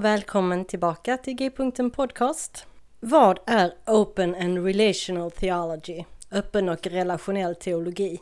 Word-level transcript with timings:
Och 0.00 0.04
välkommen 0.04 0.64
tillbaka 0.64 1.16
till 1.16 1.34
G-punkten 1.34 1.90
Podcast. 1.90 2.66
Vad 3.00 3.38
är 3.46 3.74
Open 3.86 4.34
and 4.34 4.64
Relational 4.66 5.30
Theology? 5.30 6.04
Öppen 6.32 6.68
och 6.68 6.86
relationell 6.86 7.54
teologi. 7.54 8.20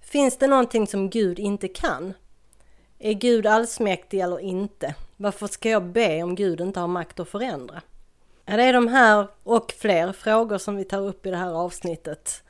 Finns 0.00 0.36
det 0.36 0.46
någonting 0.46 0.86
som 0.86 1.10
Gud 1.10 1.38
inte 1.38 1.68
kan? 1.68 2.14
Är 2.98 3.12
Gud 3.12 3.46
allsmäktig 3.46 4.20
eller 4.20 4.40
inte? 4.40 4.94
Varför 5.16 5.46
ska 5.46 5.68
jag 5.68 5.84
be 5.84 6.22
om 6.22 6.34
Gud 6.34 6.60
inte 6.60 6.80
har 6.80 6.88
makt 6.88 7.20
att 7.20 7.28
förändra? 7.28 7.82
Ja, 8.44 8.56
det 8.56 8.62
är 8.62 8.72
de 8.72 8.88
här 8.88 9.26
och 9.42 9.72
fler 9.78 10.12
frågor 10.12 10.58
som 10.58 10.76
vi 10.76 10.84
tar 10.84 11.00
upp 11.00 11.26
i 11.26 11.30
det 11.30 11.36
här 11.36 11.52
avsnittet 11.52 12.42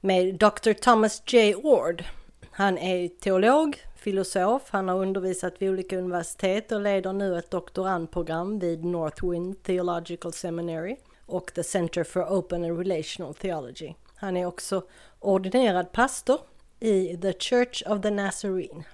med 0.00 0.34
Dr. 0.34 0.72
Thomas 0.72 1.22
J. 1.26 1.54
Ward. 1.54 2.04
Han 2.50 2.78
är 2.78 3.08
teolog, 3.08 3.76
filosof, 3.98 4.62
han 4.70 4.88
har 4.88 4.96
undervisat 4.96 5.62
vid 5.62 5.70
olika 5.70 5.98
universitet 5.98 6.72
och 6.72 6.80
leder 6.80 7.12
nu 7.12 7.38
ett 7.38 7.50
doktorandprogram 7.50 8.58
vid 8.58 8.84
Northwind 8.84 9.62
Theological 9.62 10.32
Seminary 10.32 10.96
och 11.26 11.52
The 11.54 11.62
Center 11.62 12.04
for 12.04 12.22
Open 12.22 12.64
and 12.64 12.78
Relational 12.78 13.34
Theology. 13.34 13.94
Han 14.14 14.36
är 14.36 14.46
också 14.46 14.82
ordinerad 15.20 15.92
pastor 15.92 16.38
i 16.80 17.16
The 17.16 17.32
Church 17.32 17.82
of 17.86 18.02
the 18.02 18.10
Nazarene. 18.10 18.84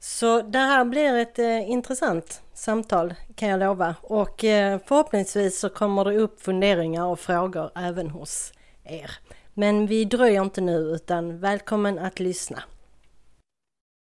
Så 0.00 0.42
det 0.42 0.58
här 0.58 0.84
blir 0.84 1.14
ett 1.14 1.38
eh, 1.38 1.70
intressant 1.70 2.42
samtal 2.54 3.14
kan 3.34 3.48
jag 3.48 3.60
lova 3.60 3.94
och 4.02 4.44
eh, 4.44 4.80
förhoppningsvis 4.86 5.60
så 5.60 5.68
kommer 5.68 6.04
det 6.04 6.16
upp 6.16 6.40
funderingar 6.40 7.04
och 7.04 7.20
frågor 7.20 7.70
även 7.74 8.10
hos 8.10 8.52
er. 8.84 9.10
Men 9.54 9.86
vi 9.86 10.04
dröjer 10.04 10.42
inte 10.42 10.60
nu 10.60 10.78
utan 10.78 11.40
välkommen 11.40 11.98
att 11.98 12.20
lyssna. 12.20 12.62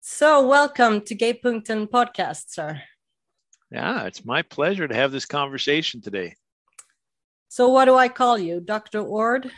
So 0.01 0.47
welcome 0.47 1.01
to 1.01 1.15
G-punkten 1.15 1.87
podcast, 1.89 2.45
sir. 2.49 2.81
Yeah, 3.71 4.05
it's 4.05 4.25
my 4.25 4.41
pleasure 4.41 4.87
to 4.87 4.95
have 4.95 5.11
this 5.11 5.25
conversation 5.25 6.01
today. 6.01 6.35
So 7.49 7.69
what 7.69 7.85
do 7.85 7.95
I 7.95 8.07
call 8.07 8.37
you, 8.39 8.59
Dr. 8.61 9.01
Oord? 9.01 9.51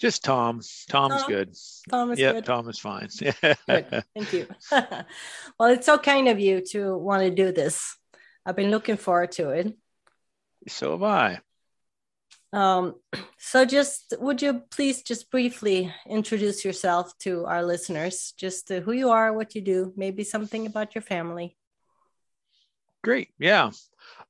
Just 0.00 0.24
Tom. 0.24 0.60
Tom's 0.88 1.22
Tom? 1.22 1.28
good. 1.30 1.54
Tom 1.90 2.12
is 2.12 2.18
Yeah, 2.18 2.32
good. 2.34 2.44
Tom 2.44 2.68
is 2.68 2.78
fine. 2.78 3.08
Good. 3.20 4.04
Thank 4.14 4.32
you. 4.32 4.46
well, 4.70 5.70
it's 5.70 5.86
so 5.86 5.98
kind 5.98 6.28
of 6.28 6.38
you 6.38 6.60
to 6.70 6.96
want 6.96 7.22
to 7.22 7.30
do 7.30 7.50
this. 7.50 7.96
I've 8.46 8.54
been 8.54 8.70
looking 8.70 8.96
forward 8.96 9.32
to 9.32 9.50
it. 9.50 9.76
so 10.68 10.92
have 10.92 11.02
I. 11.02 11.40
Um, 12.52 12.94
so, 13.38 13.64
just 13.64 14.14
would 14.18 14.42
you 14.42 14.62
please 14.70 15.02
just 15.02 15.30
briefly 15.30 15.92
introduce 16.08 16.64
yourself 16.64 17.16
to 17.18 17.44
our 17.46 17.64
listeners, 17.64 18.32
just 18.36 18.68
who 18.68 18.92
you 18.92 19.10
are, 19.10 19.32
what 19.32 19.54
you 19.54 19.60
do, 19.60 19.92
maybe 19.96 20.24
something 20.24 20.66
about 20.66 20.94
your 20.94 21.02
family. 21.02 21.56
Great. 23.02 23.28
Yeah. 23.38 23.70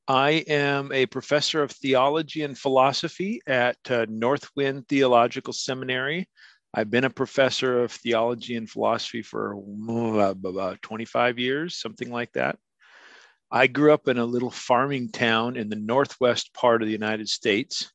I 0.07 0.45
am 0.49 0.91
a 0.93 1.07
professor 1.07 1.63
of 1.63 1.71
theology 1.71 2.43
and 2.43 2.57
philosophy 2.57 3.43
at 3.47 3.77
uh, 3.91 4.07
Northwind 4.09 4.89
Theological 4.89 5.53
Seminary. 5.53 6.29
I've 6.73 6.91
been 6.91 7.05
a 7.05 7.11
professor 7.11 7.83
of 7.83 7.93
theology 7.93 8.57
and 8.57 8.69
philosophy 8.69 9.23
for 9.23 9.55
about 9.55 10.83
25 10.83 11.39
years, 11.39 11.77
something 11.77 12.11
like 12.11 12.33
that. 12.33 12.59
I 13.51 13.67
grew 13.67 13.93
up 13.93 14.09
in 14.09 14.19
a 14.19 14.25
little 14.25 14.51
farming 14.51 15.11
town 15.11 15.57
in 15.57 15.71
the 15.71 15.77
northwest 15.77 16.53
part 16.53 16.83
of 16.83 16.87
the 16.87 16.93
United 16.93 17.29
States. 17.29 17.91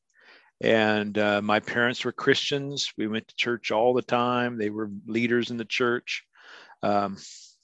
And 0.60 1.16
uh, 1.18 1.42
my 1.42 1.60
parents 1.60 2.04
were 2.04 2.12
Christians. 2.12 2.92
We 2.96 3.06
went 3.06 3.28
to 3.28 3.36
church 3.36 3.70
all 3.70 3.94
the 3.94 4.02
time. 4.02 4.56
They 4.56 4.70
were 4.70 4.90
leaders 5.06 5.50
in 5.50 5.56
the 5.56 5.64
church. 5.64 6.24
Um, 6.82 7.16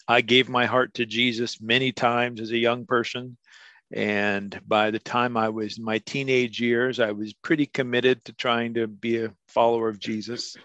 I 0.09 0.23
gave 0.23 0.49
my 0.49 0.67
heart 0.67 0.95
to 0.95 1.07
Jesus 1.07 1.61
many 1.61 1.93
times 1.93 2.41
as 2.41 2.51
a 2.51 2.59
young 2.59 2.87
person. 2.87 3.37
And 3.93 4.61
by 4.67 4.91
the 4.91 4.99
time 4.99 5.37
I 5.37 5.49
was 5.49 5.79
in 5.79 5.85
my 5.85 5.99
teenage 5.99 6.61
years, 6.61 7.01
I 7.01 7.13
was 7.13 7.33
pretty 7.33 7.67
committed 7.67 8.25
to 8.25 8.33
trying 8.33 8.75
to 8.75 8.87
be 8.87 9.23
a 9.23 9.33
follower 9.49 9.89
of 9.89 9.99
Jesus. 9.99 10.57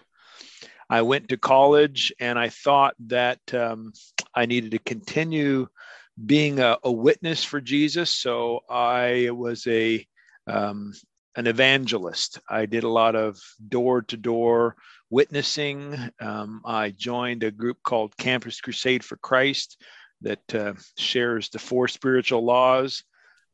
I 0.88 1.02
went 1.02 1.28
to 1.28 1.36
college 1.36 2.12
and 2.20 2.38
I 2.38 2.48
thought 2.48 2.94
that 3.06 3.40
um, 3.52 3.92
I 4.34 4.46
needed 4.46 4.72
to 4.72 4.78
continue 4.78 5.66
being 6.24 6.60
a, 6.60 6.78
a, 6.82 6.90
witness 6.90 7.42
for 7.42 7.60
Jesus. 7.60 8.10
So 8.10 8.60
I 8.70 9.30
was 9.32 9.66
a 9.66 10.06
um, 10.46 10.92
an 11.36 11.46
evangelist. 11.46 12.40
I 12.48 12.66
did 12.66 12.84
a 12.84 12.88
lot 12.88 13.14
of 13.14 13.38
door 13.68 14.02
to 14.02 14.16
door 14.16 14.76
witnessing. 15.10 15.96
Um, 16.20 16.62
I 16.64 16.90
joined 16.90 17.44
a 17.44 17.50
group 17.50 17.82
called 17.82 18.16
Campus 18.16 18.60
Crusade 18.60 19.04
for 19.04 19.16
Christ 19.16 19.80
that 20.22 20.54
uh, 20.54 20.72
shares 20.96 21.50
the 21.50 21.58
four 21.58 21.88
spiritual 21.88 22.42
laws. 22.42 23.04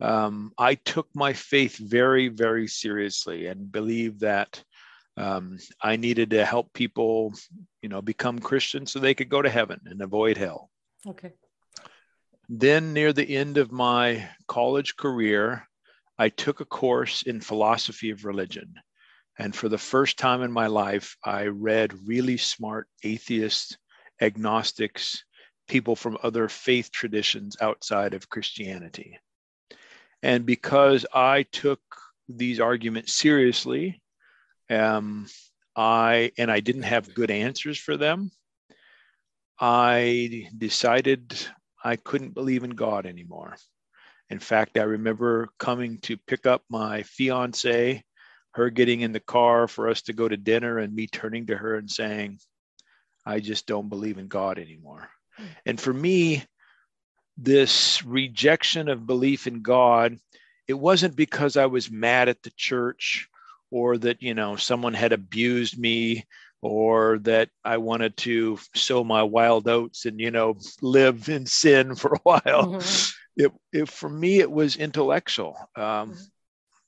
Um, 0.00 0.52
I 0.56 0.76
took 0.76 1.08
my 1.14 1.32
faith 1.32 1.76
very, 1.76 2.28
very 2.28 2.68
seriously 2.68 3.46
and 3.46 3.70
believed 3.70 4.20
that 4.20 4.62
um, 5.16 5.58
I 5.80 5.96
needed 5.96 6.30
to 6.30 6.44
help 6.44 6.72
people, 6.72 7.34
you 7.82 7.88
know, 7.88 8.00
become 8.00 8.38
Christians 8.38 8.92
so 8.92 8.98
they 8.98 9.14
could 9.14 9.28
go 9.28 9.42
to 9.42 9.50
heaven 9.50 9.80
and 9.86 10.00
avoid 10.00 10.36
hell. 10.38 10.70
Okay. 11.06 11.32
Then, 12.48 12.92
near 12.92 13.12
the 13.12 13.36
end 13.36 13.58
of 13.58 13.72
my 13.72 14.28
college 14.46 14.96
career, 14.96 15.68
I 16.18 16.28
took 16.28 16.60
a 16.60 16.64
course 16.64 17.22
in 17.22 17.40
philosophy 17.40 18.10
of 18.10 18.24
religion. 18.24 18.74
And 19.38 19.54
for 19.54 19.68
the 19.68 19.78
first 19.78 20.18
time 20.18 20.42
in 20.42 20.52
my 20.52 20.66
life, 20.66 21.16
I 21.24 21.46
read 21.46 22.06
really 22.06 22.36
smart 22.36 22.86
atheists, 23.02 23.76
agnostics, 24.20 25.24
people 25.68 25.96
from 25.96 26.18
other 26.22 26.48
faith 26.48 26.90
traditions 26.90 27.56
outside 27.60 28.14
of 28.14 28.28
Christianity. 28.28 29.18
And 30.22 30.44
because 30.44 31.06
I 31.12 31.44
took 31.44 31.80
these 32.28 32.60
arguments 32.60 33.14
seriously, 33.14 34.02
um, 34.70 35.26
I 35.74 36.32
and 36.38 36.50
I 36.50 36.60
didn't 36.60 36.82
have 36.82 37.14
good 37.14 37.30
answers 37.30 37.78
for 37.78 37.96
them, 37.96 38.30
I 39.58 40.48
decided 40.56 41.34
I 41.82 41.96
couldn't 41.96 42.34
believe 42.34 42.64
in 42.64 42.70
God 42.70 43.06
anymore. 43.06 43.56
In 44.32 44.38
fact, 44.38 44.78
I 44.78 44.84
remember 44.84 45.50
coming 45.58 45.98
to 46.04 46.16
pick 46.16 46.46
up 46.46 46.62
my 46.70 47.02
fiance, 47.02 48.02
her 48.52 48.70
getting 48.70 49.02
in 49.02 49.12
the 49.12 49.20
car 49.20 49.68
for 49.68 49.90
us 49.90 50.00
to 50.02 50.14
go 50.14 50.26
to 50.26 50.38
dinner, 50.38 50.78
and 50.78 50.94
me 50.94 51.06
turning 51.06 51.48
to 51.48 51.56
her 51.58 51.76
and 51.76 51.90
saying, 51.90 52.38
I 53.26 53.40
just 53.40 53.66
don't 53.66 53.90
believe 53.90 54.16
in 54.16 54.28
God 54.28 54.58
anymore. 54.58 55.10
Mm. 55.38 55.46
And 55.66 55.80
for 55.80 55.92
me, 55.92 56.44
this 57.36 58.02
rejection 58.06 58.88
of 58.88 59.06
belief 59.06 59.46
in 59.46 59.60
God, 59.60 60.16
it 60.66 60.78
wasn't 60.78 61.14
because 61.14 61.58
I 61.58 61.66
was 61.66 61.90
mad 61.90 62.30
at 62.30 62.42
the 62.42 62.52
church 62.56 63.28
or 63.70 63.98
that, 63.98 64.22
you 64.22 64.32
know, 64.32 64.56
someone 64.56 64.94
had 64.94 65.12
abused 65.12 65.78
me 65.78 66.24
or 66.62 67.18
that 67.24 67.50
I 67.66 67.76
wanted 67.76 68.16
to 68.18 68.58
sow 68.74 69.04
my 69.04 69.24
wild 69.24 69.68
oats 69.68 70.06
and, 70.06 70.18
you 70.18 70.30
know, 70.30 70.56
live 70.80 71.28
in 71.28 71.44
sin 71.44 71.96
for 71.96 72.14
a 72.14 72.20
while. 72.22 72.40
Mm-hmm 72.78 73.18
it, 73.36 73.52
it 73.72 73.88
for 73.88 74.08
me 74.08 74.40
it 74.40 74.50
was 74.50 74.76
intellectual 74.76 75.56
um, 75.76 76.16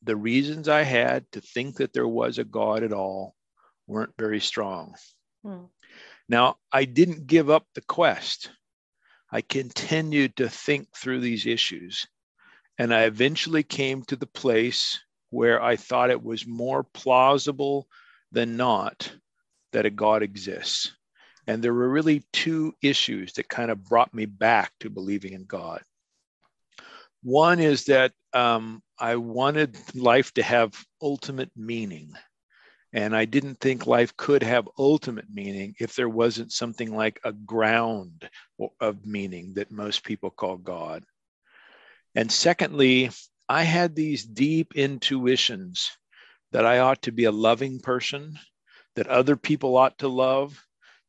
the 0.02 0.16
reasons 0.16 0.68
i 0.68 0.82
had 0.82 1.24
to 1.32 1.40
think 1.40 1.76
that 1.76 1.92
there 1.92 2.08
was 2.08 2.38
a 2.38 2.44
god 2.44 2.82
at 2.82 2.92
all 2.92 3.34
weren't 3.86 4.14
very 4.18 4.40
strong 4.40 4.94
Hmm. 5.44 5.64
Now, 6.28 6.56
I 6.72 6.86
didn't 6.86 7.26
give 7.26 7.50
up 7.50 7.66
the 7.74 7.82
quest. 7.82 8.50
I 9.30 9.42
continued 9.42 10.36
to 10.36 10.48
think 10.48 10.88
through 10.96 11.20
these 11.20 11.46
issues. 11.46 12.06
And 12.78 12.92
I 12.94 13.02
eventually 13.02 13.62
came 13.62 14.02
to 14.04 14.16
the 14.16 14.26
place 14.26 15.00
where 15.30 15.62
I 15.62 15.76
thought 15.76 16.10
it 16.10 16.22
was 16.22 16.46
more 16.46 16.82
plausible 16.82 17.86
than 18.32 18.56
not 18.56 19.12
that 19.72 19.86
a 19.86 19.90
God 19.90 20.22
exists. 20.22 20.92
And 21.46 21.62
there 21.62 21.74
were 21.74 21.90
really 21.90 22.24
two 22.32 22.74
issues 22.80 23.34
that 23.34 23.48
kind 23.48 23.70
of 23.70 23.84
brought 23.84 24.14
me 24.14 24.24
back 24.24 24.72
to 24.80 24.88
believing 24.88 25.34
in 25.34 25.44
God. 25.44 25.82
One 27.24 27.58
is 27.58 27.84
that 27.84 28.12
um, 28.34 28.82
I 28.98 29.16
wanted 29.16 29.78
life 29.94 30.32
to 30.34 30.42
have 30.42 30.74
ultimate 31.00 31.50
meaning. 31.56 32.12
And 32.92 33.16
I 33.16 33.24
didn't 33.24 33.58
think 33.60 33.86
life 33.86 34.14
could 34.16 34.42
have 34.42 34.68
ultimate 34.78 35.26
meaning 35.32 35.74
if 35.80 35.96
there 35.96 36.08
wasn't 36.08 36.52
something 36.52 36.94
like 36.94 37.18
a 37.24 37.32
ground 37.32 38.28
of 38.78 39.06
meaning 39.06 39.54
that 39.54 39.72
most 39.72 40.04
people 40.04 40.30
call 40.30 40.58
God. 40.58 41.02
And 42.14 42.30
secondly, 42.30 43.10
I 43.48 43.62
had 43.62 43.96
these 43.96 44.24
deep 44.24 44.74
intuitions 44.76 45.90
that 46.52 46.66
I 46.66 46.80
ought 46.80 47.02
to 47.02 47.10
be 47.10 47.24
a 47.24 47.32
loving 47.32 47.80
person, 47.80 48.38
that 48.96 49.08
other 49.08 49.34
people 49.34 49.76
ought 49.76 49.98
to 49.98 50.08
love, 50.08 50.62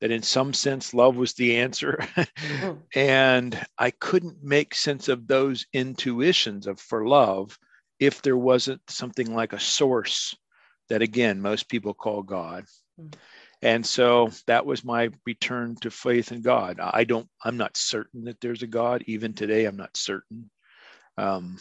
that 0.06 0.12
in 0.12 0.22
some 0.22 0.54
sense 0.54 0.94
love 0.94 1.16
was 1.16 1.34
the 1.34 1.58
answer. 1.58 1.98
mm-hmm. 2.16 2.74
And 2.96 3.60
I 3.76 3.90
couldn't 3.90 4.44
make 4.44 4.76
sense 4.76 5.10
of 5.10 5.26
those 5.26 5.66
intuitions 5.74 6.68
of 6.68 6.80
for 6.80 7.08
love 7.08 7.58
if 8.00 8.22
there 8.22 8.38
wasn't 8.38 8.82
something 8.88 9.34
like 9.34 9.54
a 9.54 9.60
source 9.60 10.36
that 10.90 11.02
again 11.02 11.42
most 11.42 11.70
people 11.70 11.96
call 11.96 12.22
God. 12.22 12.66
Mm-hmm. 13.02 13.20
And 13.64 13.84
so 13.84 14.30
that 14.46 14.68
was 14.68 14.86
my 14.86 15.10
return 15.26 15.76
to 15.78 15.90
faith 15.90 16.32
in 16.32 16.44
God. 16.44 16.80
I 16.80 17.04
don't, 17.04 17.28
I'm 17.44 17.58
not 17.58 17.76
certain 17.76 18.26
that 18.26 18.40
there's 18.40 18.62
a 18.62 18.68
God. 18.68 19.04
Even 19.08 19.34
today, 19.34 19.66
I'm 19.66 19.78
not 19.78 19.98
certain. 19.98 20.52
Um, 21.18 21.58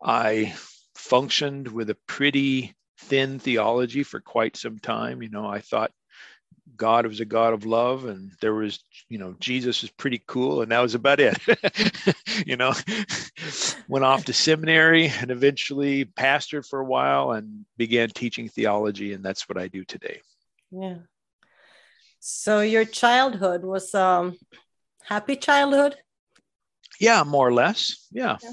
I 0.00 0.54
functioned 0.94 1.66
with 1.66 1.90
a 1.90 1.96
pretty 2.06 2.76
thin 3.00 3.40
theology 3.40 4.04
for 4.04 4.20
quite 4.20 4.56
some 4.56 4.78
time. 4.78 5.24
You 5.24 5.30
know, 5.30 5.46
I 5.46 5.58
thought 5.58 5.90
God 6.76 7.06
was 7.06 7.20
a 7.20 7.24
God 7.24 7.52
of 7.54 7.66
love, 7.66 8.04
and 8.04 8.32
there 8.40 8.54
was, 8.54 8.82
you 9.08 9.18
know, 9.18 9.34
Jesus 9.40 9.82
was 9.82 9.90
pretty 9.90 10.22
cool, 10.26 10.62
and 10.62 10.72
that 10.72 10.80
was 10.80 10.94
about 10.94 11.20
it. 11.20 11.36
you 12.46 12.56
know, 12.56 12.72
went 13.88 14.04
off 14.04 14.24
to 14.26 14.32
seminary 14.32 15.08
and 15.08 15.30
eventually 15.30 16.04
pastored 16.04 16.66
for 16.66 16.80
a 16.80 16.84
while 16.84 17.32
and 17.32 17.64
began 17.76 18.08
teaching 18.10 18.48
theology, 18.48 19.12
and 19.12 19.24
that's 19.24 19.48
what 19.48 19.58
I 19.58 19.68
do 19.68 19.84
today. 19.84 20.20
Yeah. 20.70 20.98
So 22.20 22.60
your 22.60 22.84
childhood 22.84 23.64
was 23.64 23.94
um 23.94 24.38
happy 25.02 25.36
childhood? 25.36 25.96
Yeah, 27.00 27.24
more 27.24 27.48
or 27.48 27.52
less. 27.52 28.06
Yeah. 28.12 28.38
yeah. 28.42 28.52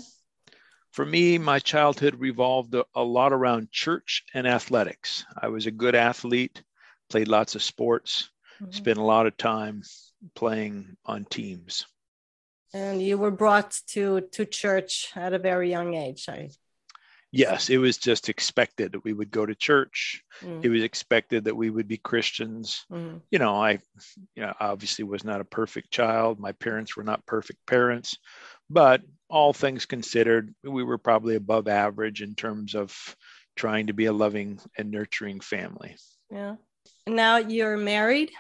For 0.92 1.06
me, 1.06 1.38
my 1.38 1.60
childhood 1.60 2.16
revolved 2.20 2.74
a, 2.74 2.84
a 2.96 3.04
lot 3.04 3.32
around 3.32 3.72
church 3.72 4.24
and 4.34 4.48
athletics. 4.48 5.24
I 5.38 5.50
was 5.50 5.68
a 5.68 5.72
good 5.72 5.94
athlete 5.96 6.64
played 7.10 7.28
lots 7.28 7.56
of 7.56 7.64
sports, 7.64 8.30
mm-hmm. 8.62 8.72
spent 8.72 8.98
a 8.98 9.04
lot 9.04 9.28
of 9.28 9.38
time 9.38 9.84
playing 10.36 10.96
on 11.06 11.26
teams. 11.26 11.86
And 12.74 13.02
you 13.02 13.18
were 13.18 13.32
brought 13.32 13.80
to 13.94 14.22
to 14.34 14.46
church 14.46 15.12
at 15.16 15.34
a 15.34 15.40
very 15.40 15.70
young 15.70 15.96
age. 15.96 16.30
I 16.30 16.50
yes, 17.32 17.70
it 17.70 17.78
was 17.78 17.98
just 17.98 18.30
expected 18.30 18.92
that 18.92 19.04
we 19.04 19.14
would 19.14 19.32
go 19.32 19.46
to 19.46 19.56
church. 19.56 20.24
Mm. 20.42 20.64
It 20.64 20.70
was 20.70 20.84
expected 20.84 21.46
that 21.46 21.56
we 21.56 21.70
would 21.70 21.88
be 21.88 21.98
Christians. 21.98 22.86
Mm. 22.92 23.22
You 23.32 23.40
know, 23.40 23.56
I 23.56 23.80
you 24.36 24.44
know, 24.44 24.54
obviously 24.60 25.04
was 25.04 25.24
not 25.24 25.42
a 25.42 25.46
perfect 25.46 25.92
child. 25.92 26.40
My 26.40 26.52
parents 26.52 26.96
were 26.96 27.04
not 27.04 27.26
perfect 27.26 27.66
parents, 27.66 28.18
but 28.70 29.02
all 29.30 29.54
things 29.54 29.86
considered, 29.86 30.54
we 30.64 30.84
were 30.84 30.98
probably 30.98 31.36
above 31.36 31.68
average 31.68 32.22
in 32.22 32.36
terms 32.36 32.76
of 32.76 32.96
trying 33.56 33.88
to 33.88 33.94
be 33.94 34.06
a 34.06 34.14
loving 34.14 34.60
and 34.78 34.90
nurturing 34.90 35.40
family. 35.40 35.96
Yeah. 36.32 36.56
Now 37.08 37.38
you're 37.38 37.78
married? 37.78 38.32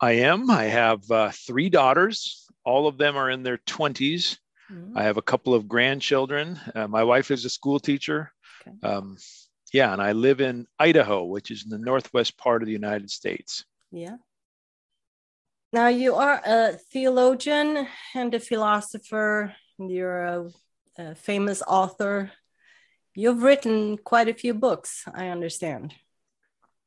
I 0.00 0.12
am. 0.12 0.50
I 0.50 0.64
have 0.64 1.10
uh, 1.10 1.30
three 1.30 1.68
daughters. 1.68 2.46
All 2.64 2.86
of 2.86 2.98
them 2.98 3.16
are 3.16 3.30
in 3.30 3.42
their 3.42 3.58
20s. 3.58 4.38
Mm-hmm. 4.72 4.96
I 4.96 5.02
have 5.02 5.16
a 5.16 5.22
couple 5.22 5.54
of 5.54 5.68
grandchildren. 5.68 6.58
Uh, 6.74 6.88
my 6.88 7.04
wife 7.04 7.30
is 7.30 7.44
a 7.44 7.50
school 7.50 7.80
teacher. 7.80 8.32
Okay. 8.66 8.76
Um, 8.82 9.16
yeah, 9.72 9.92
and 9.92 10.02
I 10.02 10.12
live 10.12 10.40
in 10.40 10.66
Idaho, 10.78 11.24
which 11.24 11.50
is 11.50 11.64
in 11.64 11.70
the 11.70 11.78
northwest 11.78 12.36
part 12.36 12.62
of 12.62 12.66
the 12.66 12.72
United 12.72 13.10
States. 13.10 13.64
Yeah. 13.92 14.16
Now 15.72 15.88
you 15.88 16.14
are 16.16 16.40
a 16.44 16.72
theologian 16.92 17.86
and 18.14 18.34
a 18.34 18.40
philosopher. 18.40 19.54
You're 19.78 20.22
a, 20.24 20.50
a 20.98 21.14
famous 21.14 21.62
author. 21.66 22.32
You've 23.14 23.42
written 23.42 23.98
quite 23.98 24.28
a 24.28 24.34
few 24.34 24.54
books, 24.54 25.04
I 25.12 25.28
understand. 25.28 25.94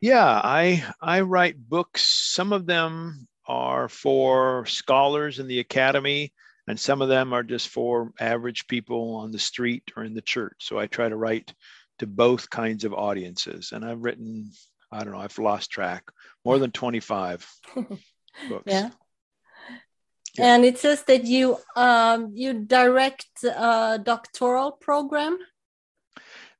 Yeah, 0.03 0.41
I 0.43 0.83
I 0.99 1.21
write 1.21 1.55
books. 1.57 2.01
Some 2.03 2.51
of 2.51 2.65
them 2.65 3.25
are 3.47 3.87
for 3.87 4.65
scholars 4.65 5.39
in 5.39 5.47
the 5.47 5.59
academy, 5.61 6.33
and 6.67 6.77
some 6.77 7.01
of 7.01 7.07
them 7.07 7.31
are 7.31 7.41
just 7.41 7.69
for 7.69 8.11
average 8.19 8.67
people 8.67 9.15
on 9.15 9.31
the 9.31 9.39
street 9.39 9.93
or 9.95 10.03
in 10.03 10.13
the 10.13 10.21
church. 10.21 10.55
So 10.59 10.77
I 10.77 10.87
try 10.87 11.07
to 11.07 11.15
write 11.15 11.53
to 11.99 12.05
both 12.05 12.49
kinds 12.49 12.83
of 12.83 12.93
audiences. 12.93 13.71
And 13.71 13.85
I've 13.85 14.03
written, 14.03 14.51
I 14.91 15.05
don't 15.05 15.13
know, 15.13 15.19
I've 15.19 15.39
lost 15.39 15.71
track, 15.71 16.03
more 16.43 16.59
than 16.59 16.71
25 16.71 17.49
books. 17.75 18.63
Yeah. 18.65 18.89
Yeah. 20.37 20.55
And 20.55 20.65
it 20.65 20.79
says 20.79 21.03
that 21.03 21.23
you 21.23 21.59
um, 21.77 22.31
you 22.33 22.65
direct 22.65 23.45
a 23.45 24.01
doctoral 24.03 24.73
program. 24.73 25.37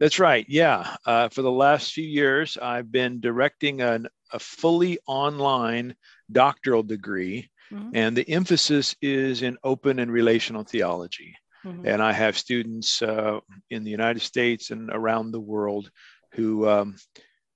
That's 0.04 0.20
right. 0.20 0.46
Yeah. 0.50 0.98
Uh, 1.06 1.30
for 1.30 1.44
the 1.44 1.50
last 1.50 1.94
few 1.94 2.04
years, 2.04 2.58
I've 2.62 2.92
been 2.92 3.22
directing 3.22 3.80
an, 3.80 4.10
a 4.34 4.40
fully 4.40 5.00
online 5.08 5.96
doctoral 6.30 6.84
degree, 6.84 7.50
mm-hmm. 7.72 7.92
and 7.94 8.14
the 8.14 8.30
emphasis 8.30 8.98
is 9.02 9.44
in 9.44 9.58
open 9.64 10.00
and 10.00 10.12
relational 10.12 10.66
theology. 10.66 11.38
Mm-hmm. 11.66 11.88
And 11.88 12.04
I 12.04 12.12
have 12.12 12.38
students 12.38 13.02
uh, 13.02 13.40
in 13.70 13.86
the 13.86 13.92
United 13.92 14.20
States 14.20 14.72
and 14.72 14.90
around 14.92 15.32
the 15.32 15.40
world 15.40 15.90
who 16.34 16.68
um, 16.68 16.98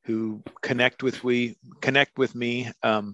who 0.06 0.42
connect 0.62 1.04
with 1.04 1.26
we 1.26 1.58
connect 1.82 2.18
with 2.18 2.34
me. 2.34 2.72
Um, 2.82 3.14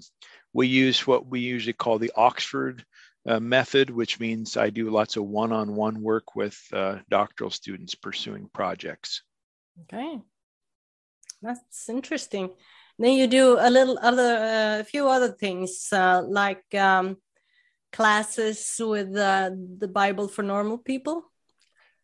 we 0.54 0.68
use 0.68 1.08
what 1.08 1.26
we 1.26 1.40
usually 1.40 1.74
call 1.74 1.98
the 1.98 2.12
Oxford 2.16 2.86
uh, 3.26 3.40
method, 3.40 3.90
which 3.90 4.20
means 4.20 4.58
I 4.58 4.70
do 4.70 4.90
lots 4.90 5.18
of 5.18 5.26
one-on-one 5.26 6.02
work 6.02 6.36
with 6.36 6.60
uh, 6.74 7.00
doctoral 7.10 7.50
students 7.50 7.96
pursuing 7.96 8.50
projects. 8.54 9.24
Okay, 9.84 10.20
that's 11.42 11.90
interesting. 11.90 12.52
Then 13.00 13.14
you 13.14 13.28
do 13.28 13.58
a 13.60 13.70
little 13.70 13.98
other, 14.02 14.36
a 14.36 14.80
uh, 14.80 14.84
few 14.84 15.08
other 15.08 15.30
things 15.30 15.88
uh, 15.92 16.22
like 16.28 16.64
um, 16.76 17.18
classes 17.92 18.76
with 18.80 19.16
uh, 19.16 19.52
the 19.80 19.88
Bible 19.88 20.28
for 20.28 20.44
normal 20.44 20.78
people. 20.78 21.24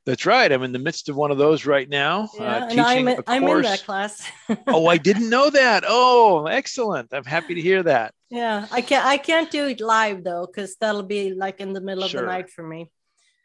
That's 0.05 0.25
right. 0.25 0.51
I'm 0.51 0.63
in 0.63 0.71
the 0.71 0.79
midst 0.79 1.09
of 1.09 1.15
one 1.15 1.29
of 1.29 1.37
those 1.37 1.65
right 1.65 1.87
now. 1.87 2.29
Uh, 2.39 2.43
yeah, 2.43 2.57
uh, 2.57 2.67
and 2.69 2.79
I'm, 2.81 3.07
in, 3.07 3.23
I'm 3.27 3.43
in 3.43 3.61
that 3.61 3.83
class. 3.83 4.29
oh, 4.67 4.87
I 4.87 4.97
didn't 5.09 5.29
know 5.29 5.49
that. 5.49 5.83
Oh, 5.87 6.45
excellent. 6.47 7.13
I'm 7.13 7.25
happy 7.25 7.55
to 7.55 7.61
hear 7.61 7.83
that. 7.83 8.13
Yeah, 8.29 8.67
I 8.71 8.81
can't. 8.81 9.05
I 9.05 9.17
can't 9.17 9.51
do 9.51 9.67
it 9.67 9.81
live 9.81 10.23
though, 10.23 10.45
because 10.45 10.75
that'll 10.79 11.03
be 11.03 11.33
like 11.33 11.59
in 11.59 11.73
the 11.73 11.81
middle 11.81 12.07
sure. 12.07 12.21
of 12.21 12.25
the 12.25 12.31
night 12.31 12.49
for 12.49 12.63
me. 12.63 12.91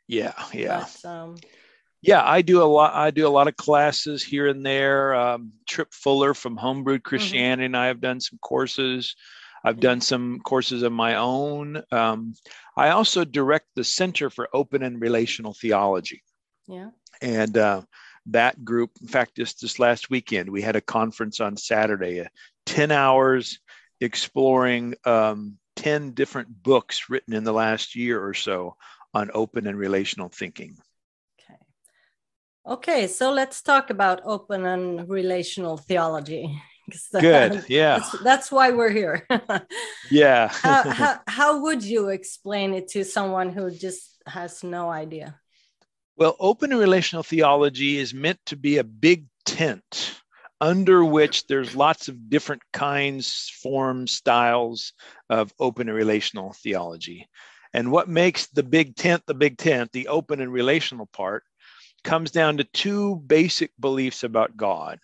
Yeah, 0.06 0.34
yeah. 0.52 0.87
But, 1.02 1.08
um, 1.08 1.37
yeah, 2.02 2.23
I 2.23 2.42
do 2.42 2.62
a 2.62 2.64
lot. 2.64 2.94
I 2.94 3.11
do 3.11 3.26
a 3.26 3.30
lot 3.30 3.49
of 3.49 3.56
classes 3.56 4.23
here 4.23 4.46
and 4.46 4.64
there. 4.64 5.14
Um, 5.14 5.52
Tripp 5.66 5.92
Fuller 5.92 6.34
from 6.34 6.56
Homebrewed 6.56 6.84
mm-hmm. 6.84 7.08
Christianity 7.08 7.64
mm-hmm. 7.64 7.75
and 7.75 7.76
I 7.76 7.87
have 7.87 8.00
done 8.00 8.20
some 8.20 8.38
courses. 8.42 9.16
I've 9.64 9.80
done 9.80 10.02
some 10.02 10.40
courses 10.40 10.82
of 10.82 10.92
my 10.92 11.14
own. 11.14 11.82
Um, 11.90 12.34
I 12.76 12.90
also 12.90 13.25
direct 13.25 13.68
the 13.75 13.84
Center 13.84 14.28
for 14.28 14.49
Open 14.52 14.82
and 14.82 15.00
Relational 15.00 15.54
Theology. 15.54 16.23
Yeah. 16.66 16.90
And 17.21 17.56
uh, 17.56 17.83
that 18.26 18.64
group, 18.64 18.92
in 19.00 19.09
fact, 19.09 19.37
just 19.37 19.61
this 19.61 19.78
last 19.78 20.11
weekend, 20.11 20.49
we 20.49 20.62
had 20.62 20.76
a 20.76 20.80
conference 20.80 21.40
on 21.40 21.56
Saturday, 21.56 22.21
uh, 22.21 22.28
10 22.66 22.90
hours 22.90 23.59
exploring 24.00 24.94
um, 25.04 25.59
10 25.76 26.12
different 26.12 26.62
books 26.62 27.09
written 27.09 27.35
in 27.35 27.44
the 27.44 27.52
last 27.52 27.94
year 27.94 28.25
or 28.25 28.35
so 28.35 28.76
on 29.12 29.30
open 29.35 29.66
and 29.66 29.78
relational 29.78 30.28
thinking. 30.28 30.76
Okay. 31.40 31.59
Okay, 32.66 33.06
so 33.06 33.33
let's 33.33 33.62
talk 33.62 33.90
about 33.90 34.21
open 34.25 34.66
and 34.66 35.09
relational 35.09 35.76
theology. 35.76 36.61
Good. 37.12 37.64
Yeah. 37.68 37.99
That's, 37.99 38.23
that's, 38.23 38.52
why 38.52 38.71
we're 38.71 38.90
here. 38.90 39.26
yeah. 40.11 40.49
how, 40.49 40.90
how, 40.90 41.21
how 41.26 41.62
would 41.62 41.83
you 41.83 42.11
explain 42.11 42.75
it 42.75 42.88
to 42.88 43.04
someone 43.04 43.50
who 43.52 43.71
just 43.71 44.23
has 44.26 44.62
no 44.62 44.90
idea? 44.90 45.40
Well, 46.16 46.37
open 46.38 46.71
and 46.71 46.80
relational 46.80 47.25
theology 47.25 47.99
is 47.99 48.14
meant 48.14 48.38
to 48.47 48.56
be 48.56 48.78
a 48.78 48.85
big 48.85 49.26
tent 49.44 50.21
under 50.61 51.04
which 51.04 51.49
there's 51.49 51.75
lots 51.75 52.06
of 52.06 52.30
different 52.30 52.62
kinds, 52.73 53.50
forms, 53.61 54.12
styles 54.12 54.92
of 55.28 55.52
open 55.59 55.88
and 55.88 55.97
relational 55.97 56.52
theology. 56.52 57.28
And 57.73 57.90
what 57.90 58.09
makes 58.09 58.47
the 58.47 58.62
big 58.62 58.94
tent 58.94 59.25
the 59.26 59.35
big 59.35 59.59
tent, 59.59 59.90
the 59.90 60.06
open 60.06 60.40
and 60.40 60.52
relational 60.52 61.06
part, 61.06 61.42
comes 62.04 62.30
down 62.30 62.59
to 62.59 62.64
two 62.64 63.16
basic 63.26 63.73
beliefs 63.80 64.23
about 64.23 64.56
God. 64.56 65.00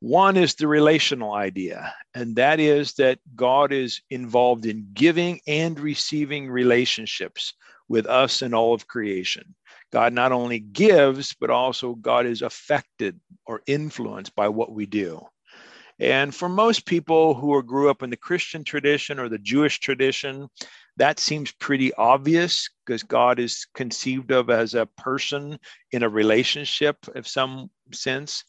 One 0.00 0.36
is 0.36 0.56
the 0.56 0.66
relational 0.66 1.32
idea, 1.32 1.94
and 2.12 2.34
that 2.36 2.58
is 2.58 2.94
that 2.94 3.20
God 3.36 3.72
is 3.72 4.00
involved 4.10 4.66
in 4.66 4.88
giving 4.94 5.40
and 5.46 5.78
receiving 5.78 6.50
relationships 6.50 7.54
with 7.88 8.06
us 8.06 8.42
and 8.42 8.54
all 8.54 8.74
of 8.74 8.86
creation. 8.86 9.54
God 9.92 10.12
not 10.12 10.32
only 10.32 10.58
gives, 10.58 11.34
but 11.34 11.50
also 11.50 11.94
God 11.94 12.26
is 12.26 12.42
affected 12.42 13.18
or 13.46 13.62
influenced 13.66 14.34
by 14.34 14.48
what 14.48 14.72
we 14.72 14.86
do. 14.86 15.26
And 16.00 16.32
for 16.32 16.48
most 16.48 16.86
people 16.86 17.34
who 17.34 17.52
are, 17.54 17.62
grew 17.62 17.90
up 17.90 18.02
in 18.02 18.10
the 18.10 18.16
Christian 18.16 18.62
tradition 18.62 19.18
or 19.18 19.28
the 19.28 19.38
Jewish 19.38 19.80
tradition, 19.80 20.48
that 20.96 21.18
seems 21.18 21.50
pretty 21.50 21.92
obvious 21.94 22.68
because 22.84 23.02
God 23.02 23.38
is 23.40 23.66
conceived 23.74 24.30
of 24.30 24.50
as 24.50 24.74
a 24.74 24.86
person 24.86 25.58
in 25.90 26.02
a 26.02 26.08
relationship 26.08 26.96
of 27.14 27.26
some 27.26 27.70
sense. 27.92 28.44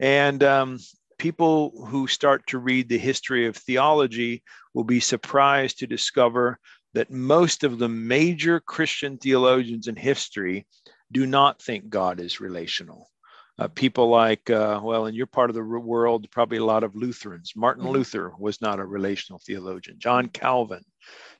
And 0.00 0.42
um, 0.42 0.78
people 1.18 1.86
who 1.86 2.06
start 2.06 2.46
to 2.48 2.58
read 2.58 2.88
the 2.88 2.98
history 2.98 3.46
of 3.46 3.56
theology 3.56 4.42
will 4.74 4.84
be 4.84 5.00
surprised 5.00 5.78
to 5.78 5.86
discover 5.86 6.58
that 6.96 7.10
most 7.10 7.62
of 7.62 7.78
the 7.78 7.90
major 7.90 8.58
Christian 8.58 9.18
theologians 9.18 9.86
in 9.86 9.96
history 9.96 10.66
do 11.12 11.26
not 11.26 11.60
think 11.60 11.90
God 11.90 12.20
is 12.20 12.40
relational. 12.40 13.10
Uh, 13.58 13.68
people 13.68 14.08
like, 14.08 14.48
uh, 14.48 14.80
well, 14.82 15.04
in 15.04 15.14
your 15.14 15.26
part 15.26 15.50
of 15.50 15.56
the 15.56 15.62
world, 15.62 16.26
probably 16.30 16.56
a 16.56 16.64
lot 16.64 16.84
of 16.84 16.96
Lutherans. 16.96 17.52
Martin 17.54 17.84
mm-hmm. 17.84 17.92
Luther 17.92 18.32
was 18.38 18.62
not 18.62 18.80
a 18.80 18.84
relational 18.84 19.38
theologian. 19.44 19.98
John 19.98 20.28
Calvin, 20.28 20.86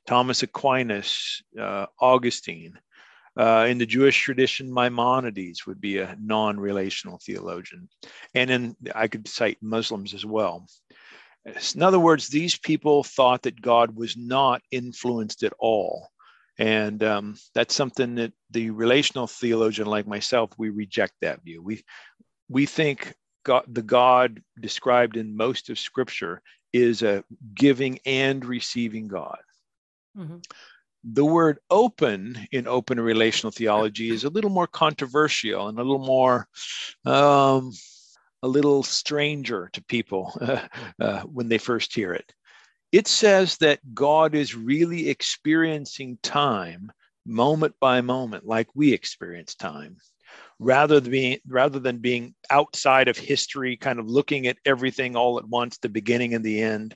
Thomas 0.05 0.43
Aquinas, 0.43 1.41
uh, 1.59 1.87
Augustine. 1.99 2.77
Uh, 3.35 3.65
in 3.67 3.79
the 3.79 3.85
Jewish 3.87 4.19
tradition, 4.19 4.71
Maimonides 4.71 5.65
would 5.65 5.81
be 5.81 5.97
a 5.97 6.15
non 6.19 6.59
relational 6.59 7.19
theologian. 7.25 7.89
And 8.35 8.51
in, 8.51 8.75
I 8.93 9.07
could 9.07 9.27
cite 9.27 9.57
Muslims 9.59 10.13
as 10.13 10.23
well. 10.23 10.67
In 11.75 11.81
other 11.81 11.99
words, 11.99 12.27
these 12.27 12.57
people 12.57 13.03
thought 13.03 13.43
that 13.43 13.61
God 13.61 13.95
was 13.95 14.17
not 14.17 14.61
influenced 14.71 15.43
at 15.43 15.53
all. 15.59 16.09
And 16.59 17.03
um, 17.03 17.35
that's 17.53 17.75
something 17.75 18.15
that 18.15 18.33
the 18.51 18.71
relational 18.71 19.27
theologian 19.27 19.87
like 19.87 20.07
myself, 20.07 20.51
we 20.57 20.69
reject 20.69 21.13
that 21.21 21.43
view. 21.43 21.61
We, 21.61 21.83
we 22.49 22.65
think 22.65 23.13
God, 23.43 23.63
the 23.67 23.81
God 23.81 24.41
described 24.59 25.17
in 25.17 25.37
most 25.37 25.69
of 25.69 25.79
Scripture 25.79 26.41
is 26.73 27.03
a 27.03 27.23
giving 27.55 27.99
and 28.05 28.43
receiving 28.43 29.07
God. 29.07 29.39
Mm-hmm. 30.17 30.37
The 31.13 31.25
word 31.25 31.59
open 31.69 32.47
in 32.51 32.67
open 32.67 32.99
relational 32.99 33.51
theology 33.51 34.09
is 34.09 34.25
a 34.25 34.29
little 34.29 34.49
more 34.49 34.67
controversial 34.67 35.69
and 35.69 35.79
a 35.79 35.83
little 35.83 36.05
more, 36.05 36.47
um, 37.05 37.71
a 38.43 38.47
little 38.47 38.83
stranger 38.83 39.69
to 39.73 39.83
people 39.83 40.37
uh, 41.01 41.21
when 41.21 41.49
they 41.49 41.57
first 41.57 41.93
hear 41.93 42.13
it. 42.13 42.33
It 42.91 43.07
says 43.07 43.57
that 43.57 43.79
God 43.93 44.35
is 44.35 44.55
really 44.55 45.09
experiencing 45.09 46.17
time 46.23 46.91
moment 47.25 47.75
by 47.81 48.01
moment, 48.01 48.45
like 48.45 48.67
we 48.73 48.93
experience 48.93 49.55
time, 49.55 49.97
rather 50.59 50.99
than 50.99 51.11
being, 51.11 51.39
rather 51.47 51.79
than 51.79 51.97
being 51.97 52.33
outside 52.49 53.09
of 53.09 53.17
history, 53.17 53.75
kind 53.75 53.99
of 53.99 54.07
looking 54.07 54.47
at 54.47 54.57
everything 54.65 55.15
all 55.15 55.37
at 55.37 55.47
once, 55.47 55.77
the 55.77 55.89
beginning 55.89 56.33
and 56.33 56.45
the 56.45 56.61
end. 56.61 56.95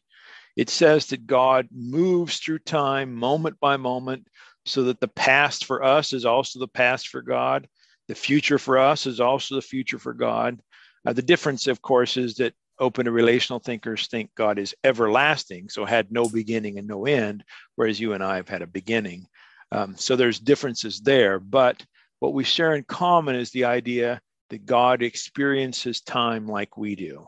It 0.56 0.70
says 0.70 1.08
that 1.08 1.28
God 1.28 1.68
moves 1.72 2.38
through 2.38 2.60
time 2.60 3.14
moment 3.14 3.60
by 3.60 3.78
moment 3.78 4.28
so 4.66 4.84
that 4.84 5.00
the 5.00 5.08
past 5.08 5.66
for 5.66 5.84
us 5.84 6.14
is 6.14 6.26
also 6.26 6.60
the 6.60 6.68
past 6.68 7.10
for 7.10 7.22
God. 7.22 7.68
The 8.08 8.16
future 8.16 8.58
for 8.58 8.78
us 8.78 9.06
is 9.06 9.20
also 9.20 9.56
the 9.56 9.62
future 9.62 10.00
for 10.00 10.14
God. 10.14 10.62
Uh, 11.06 11.14
the 11.14 11.22
difference, 11.22 11.68
of 11.68 11.82
course, 11.82 12.18
is 12.18 12.36
that 12.36 12.54
open 12.80 13.08
and 13.08 13.16
relational 13.16 13.60
thinkers 13.60 14.08
think 14.08 14.32
God 14.36 14.58
is 14.60 14.76
everlasting, 14.84 15.70
so 15.70 15.86
had 15.86 16.12
no 16.12 16.28
beginning 16.28 16.78
and 16.78 16.88
no 16.88 17.06
end, 17.06 17.44
whereas 17.76 18.00
you 18.00 18.14
and 18.14 18.24
I 18.24 18.38
have 18.38 18.50
had 18.50 18.62
a 18.62 18.68
beginning. 18.68 19.28
Um, 19.72 19.96
so 19.96 20.16
there's 20.16 20.40
differences 20.40 21.00
there. 21.00 21.40
But 21.40 21.84
what 22.20 22.34
we 22.34 22.44
share 22.44 22.76
in 22.76 22.84
common 22.84 23.36
is 23.36 23.52
the 23.52 23.66
idea 23.66 24.22
that 24.50 24.66
God 24.66 25.02
experiences 25.02 26.02
time 26.02 26.48
like 26.48 26.78
we 26.78 26.96
do. 26.96 27.26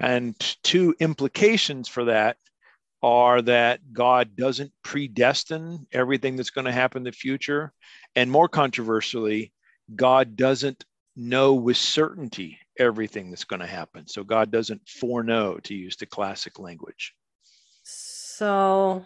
And 0.00 0.34
two 0.62 0.94
implications 0.98 1.88
for 1.88 2.06
that 2.06 2.36
are 3.02 3.42
that 3.42 3.80
God 3.92 4.34
doesn't 4.34 4.72
predestine 4.82 5.86
everything 5.92 6.36
that's 6.36 6.50
going 6.50 6.64
to 6.64 6.72
happen 6.72 7.00
in 7.00 7.04
the 7.04 7.12
future. 7.12 7.72
And 8.16 8.30
more 8.30 8.48
controversially, 8.48 9.52
God 9.94 10.36
doesn't 10.36 10.84
know 11.16 11.54
with 11.54 11.76
certainty 11.76 12.58
everything 12.78 13.30
that's 13.30 13.44
going 13.44 13.60
to 13.60 13.66
happen. 13.66 14.06
So 14.06 14.24
God 14.24 14.50
doesn't 14.50 14.88
foreknow, 14.88 15.58
to 15.64 15.74
use 15.74 15.96
the 15.96 16.06
classic 16.06 16.58
language. 16.58 17.14
So 17.84 19.04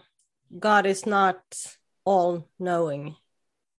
God 0.57 0.85
is 0.85 1.05
not 1.05 1.41
all 2.05 2.47
knowing. 2.59 3.15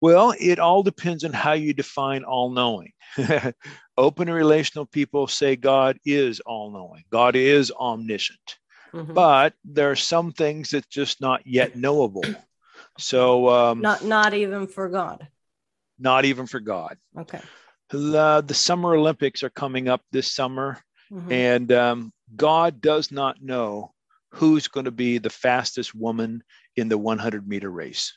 Well, 0.00 0.34
it 0.38 0.58
all 0.58 0.82
depends 0.82 1.24
on 1.24 1.32
how 1.32 1.52
you 1.52 1.74
define 1.74 2.24
all 2.24 2.50
knowing. 2.50 2.92
Open 3.98 4.28
and 4.28 4.36
relational 4.36 4.86
people 4.86 5.26
say 5.26 5.56
God 5.56 5.98
is 6.06 6.40
all 6.40 6.70
knowing, 6.70 7.04
God 7.10 7.36
is 7.36 7.72
omniscient. 7.72 8.58
Mm-hmm. 8.94 9.14
But 9.14 9.54
there 9.64 9.90
are 9.90 9.96
some 9.96 10.32
things 10.32 10.70
that's 10.70 10.86
just 10.86 11.20
not 11.20 11.46
yet 11.46 11.76
knowable. 11.76 12.24
So 12.98 13.48
um, 13.48 13.80
not 13.80 14.04
not 14.04 14.34
even 14.34 14.66
for 14.66 14.88
God. 14.88 15.28
Not 15.98 16.24
even 16.24 16.46
for 16.46 16.60
God. 16.60 16.96
Okay. 17.16 17.40
The, 17.90 18.44
the 18.46 18.54
Summer 18.54 18.94
Olympics 18.94 19.42
are 19.42 19.50
coming 19.50 19.88
up 19.88 20.02
this 20.12 20.32
summer, 20.32 20.78
mm-hmm. 21.12 21.32
and 21.32 21.72
um, 21.72 22.12
God 22.36 22.80
does 22.80 23.10
not 23.10 23.42
know 23.42 23.92
who's 24.32 24.68
going 24.68 24.84
to 24.84 24.92
be 24.92 25.18
the 25.18 25.30
fastest 25.30 25.94
woman 25.94 26.42
in 26.76 26.88
the 26.88 26.98
100 26.98 27.48
meter 27.48 27.70
race 27.70 28.16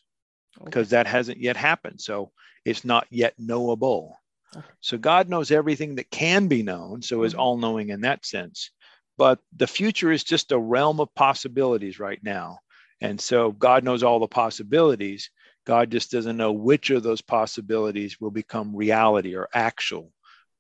because 0.64 0.88
okay. 0.88 0.98
that 0.98 1.08
hasn't 1.08 1.40
yet 1.40 1.58
happened. 1.58 2.00
So 2.00 2.32
it's 2.66 2.86
not 2.86 3.08
yet 3.10 3.34
knowable. 3.40 4.20
Okay. 4.56 4.66
So 4.82 5.00
God 5.00 5.28
knows 5.28 5.50
everything 5.50 5.96
that 5.96 6.12
can 6.12 6.48
be 6.48 6.62
known, 6.62 7.02
so 7.02 7.18
mm-hmm. 7.18 7.26
is 7.26 7.34
all 7.34 7.58
knowing 7.58 7.90
in 7.90 8.02
that 8.02 8.26
sense 8.26 8.70
but 9.18 9.40
the 9.56 9.68
future 9.68 10.12
is 10.12 10.24
just 10.24 10.52
a 10.52 10.60
realm 10.60 11.00
of 11.00 11.14
possibilities 11.16 12.00
right 12.00 12.20
now. 12.24 12.60
And 13.02 13.20
so 13.20 13.52
God 13.52 13.84
knows 13.84 14.04
all 14.04 14.20
the 14.20 14.28
possibilities. 14.28 15.30
God 15.66 15.92
just 15.92 16.12
doesn't 16.12 16.38
know 16.38 16.52
which 16.52 16.90
of 16.90 17.04
those 17.04 17.22
possibilities 17.22 18.20
will 18.20 18.32
become 18.32 18.76
reality 18.76 19.36
or 19.36 19.48
actual 19.54 20.12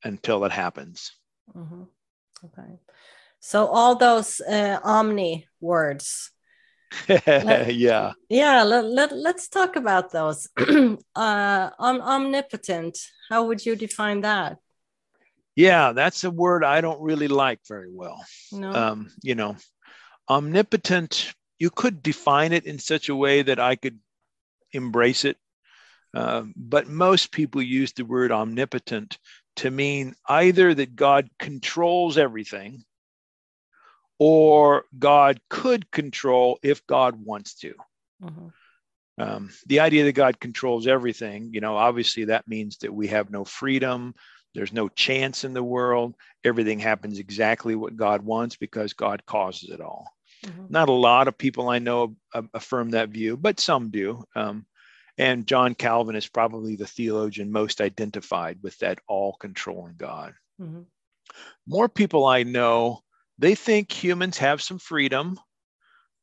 until 0.03 0.45
it 0.45 0.51
happens. 0.51 1.11
Mm-hmm. 1.55 1.83
Okay. 2.45 2.79
So 3.39 3.67
all 3.67 3.95
those 3.95 4.39
uh, 4.41 4.79
omni 4.83 5.47
words. 5.59 6.31
let, 7.09 7.73
yeah. 7.75 8.13
Yeah. 8.29 8.63
Let, 8.63 8.85
let, 8.85 9.11
let's 9.11 9.49
talk 9.49 9.75
about 9.75 10.11
those. 10.11 10.47
uh, 11.15 11.69
omnipotent. 11.79 12.97
How 13.29 13.45
would 13.47 13.65
you 13.65 13.75
define 13.75 14.21
that? 14.21 14.57
Yeah, 15.55 15.91
that's 15.91 16.23
a 16.23 16.31
word 16.31 16.63
I 16.63 16.81
don't 16.81 17.01
really 17.01 17.27
like 17.27 17.59
very 17.67 17.91
well. 17.91 18.25
No. 18.51 18.71
Um, 18.71 19.11
you 19.21 19.35
know, 19.35 19.55
omnipotent, 20.29 21.33
you 21.59 21.69
could 21.69 22.01
define 22.01 22.53
it 22.53 22.65
in 22.65 22.79
such 22.79 23.09
a 23.09 23.15
way 23.15 23.43
that 23.43 23.59
I 23.59 23.75
could 23.75 23.99
embrace 24.73 25.25
it. 25.25 25.37
Uh, 26.13 26.43
but 26.55 26.87
most 26.87 27.31
people 27.31 27.61
use 27.61 27.93
the 27.93 28.05
word 28.05 28.31
omnipotent 28.31 29.17
to 29.57 29.71
mean 29.71 30.13
either 30.27 30.73
that 30.73 30.95
God 30.95 31.29
controls 31.39 32.17
everything 32.17 32.83
or 34.19 34.85
God 34.97 35.39
could 35.49 35.89
control 35.91 36.59
if 36.61 36.85
God 36.85 37.15
wants 37.23 37.55
to. 37.55 37.73
Mm-hmm. 38.23 38.47
Um, 39.19 39.49
the 39.67 39.79
idea 39.79 40.05
that 40.05 40.13
God 40.13 40.39
controls 40.39 40.87
everything, 40.87 41.49
you 41.53 41.61
know, 41.61 41.77
obviously 41.77 42.25
that 42.25 42.47
means 42.47 42.77
that 42.77 42.93
we 42.93 43.07
have 43.07 43.29
no 43.29 43.45
freedom, 43.45 44.15
there's 44.55 44.73
no 44.73 44.87
chance 44.87 45.43
in 45.43 45.53
the 45.53 45.63
world. 45.63 46.15
Everything 46.43 46.79
happens 46.79 47.19
exactly 47.19 47.75
what 47.75 47.95
God 47.95 48.23
wants 48.23 48.55
because 48.55 48.93
God 48.93 49.25
causes 49.25 49.69
it 49.69 49.81
all. 49.81 50.07
Mm-hmm. 50.43 50.65
Not 50.69 50.89
a 50.89 50.93
lot 50.93 51.27
of 51.27 51.37
people 51.37 51.69
I 51.69 51.79
know 51.79 52.15
affirm 52.53 52.91
that 52.91 53.09
view, 53.09 53.37
but 53.37 53.59
some 53.59 53.89
do. 53.89 54.23
Um, 54.35 54.65
and 55.17 55.47
John 55.47 55.75
Calvin 55.75 56.15
is 56.15 56.27
probably 56.27 56.75
the 56.75 56.87
theologian 56.87 57.51
most 57.51 57.81
identified 57.81 58.59
with 58.61 58.77
that 58.79 58.99
all 59.07 59.37
controlling 59.39 59.95
God. 59.97 60.33
Mm-hmm. 60.59 60.81
More 61.67 61.87
people 61.87 62.25
I 62.25 62.43
know, 62.43 62.99
they 63.37 63.55
think 63.55 63.91
humans 63.91 64.37
have 64.39 64.61
some 64.61 64.79
freedom, 64.79 65.39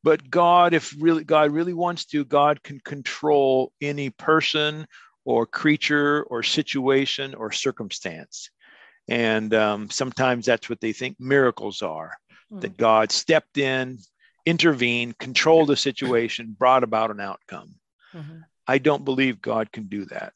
but 0.03 0.29
God, 0.31 0.75
if 0.75 0.95
really 0.99 1.25
God 1.25 1.53
really 1.53 1.73
wants 1.73 2.05
to, 2.07 2.25
God 2.25 2.63
can 2.63 2.81
control 2.81 3.73
any 3.81 4.11
person 4.11 4.87
or 5.25 5.47
creature 5.47 6.25
or 6.25 6.43
situation 6.43 7.35
or 7.35 7.53
circumstance. 7.53 8.51
And 9.09 9.53
um, 9.55 9.91
sometimes 9.91 10.47
that's 10.47 10.69
what 10.69 10.81
they 10.81 10.93
think 10.93 11.17
miracles 11.19 11.83
are 11.83 12.13
Mm. 12.53 12.61
that 12.63 12.77
God 12.77 13.13
stepped 13.13 13.59
in, 13.59 13.99
intervened, 14.45 15.19
controlled 15.19 15.71
a 15.71 15.77
situation, 15.77 16.57
brought 16.59 16.83
about 16.83 17.11
an 17.11 17.21
outcome. 17.21 17.75
Mhm. 18.13 18.45
I 18.67 18.79
don't 18.79 19.05
believe 19.05 19.41
God 19.41 19.71
can 19.73 19.89
do 19.89 20.05
that. 20.07 20.33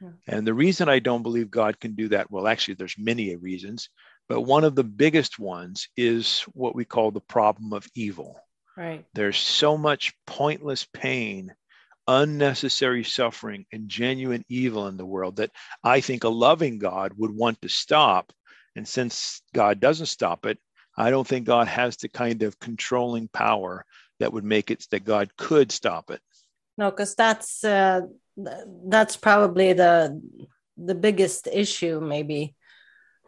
Yeah. 0.00 0.10
And 0.26 0.46
the 0.46 0.54
reason 0.54 0.88
I 0.88 0.98
don't 0.98 1.22
believe 1.22 1.50
God 1.50 1.78
can 1.78 1.94
do 1.94 2.08
that, 2.08 2.30
well, 2.30 2.46
actually, 2.46 2.74
there's 2.74 2.96
many 2.98 3.34
reasons, 3.36 3.88
but 4.28 4.42
one 4.42 4.64
of 4.64 4.74
the 4.74 4.84
biggest 4.84 5.38
ones 5.38 5.88
is 5.96 6.40
what 6.54 6.74
we 6.74 6.84
call 6.84 7.10
the 7.10 7.20
problem 7.20 7.72
of 7.72 7.86
evil. 7.94 8.38
Right. 8.76 9.04
There's 9.14 9.38
so 9.38 9.76
much 9.76 10.14
pointless 10.26 10.86
pain, 10.92 11.54
unnecessary 12.08 13.04
suffering, 13.04 13.66
and 13.72 13.88
genuine 13.88 14.44
evil 14.48 14.88
in 14.88 14.96
the 14.96 15.06
world 15.06 15.36
that 15.36 15.50
I 15.84 16.00
think 16.00 16.24
a 16.24 16.28
loving 16.28 16.78
God 16.78 17.12
would 17.16 17.30
want 17.30 17.60
to 17.62 17.68
stop. 17.68 18.32
And 18.74 18.88
since 18.88 19.42
God 19.52 19.80
doesn't 19.80 20.06
stop 20.06 20.46
it, 20.46 20.58
I 20.96 21.10
don't 21.10 21.26
think 21.26 21.46
God 21.46 21.68
has 21.68 21.96
the 21.96 22.08
kind 22.08 22.42
of 22.42 22.58
controlling 22.58 23.28
power 23.28 23.84
that 24.20 24.32
would 24.32 24.44
make 24.44 24.70
it 24.70 24.86
that 24.90 25.04
God 25.04 25.36
could 25.36 25.72
stop 25.72 26.10
it. 26.10 26.20
No, 26.76 26.90
because 26.90 27.14
that's 27.14 27.64
uh, 27.64 28.02
that's 28.36 29.16
probably 29.16 29.72
the 29.72 30.20
the 30.76 30.94
biggest 30.94 31.46
issue, 31.46 32.00
maybe. 32.00 32.54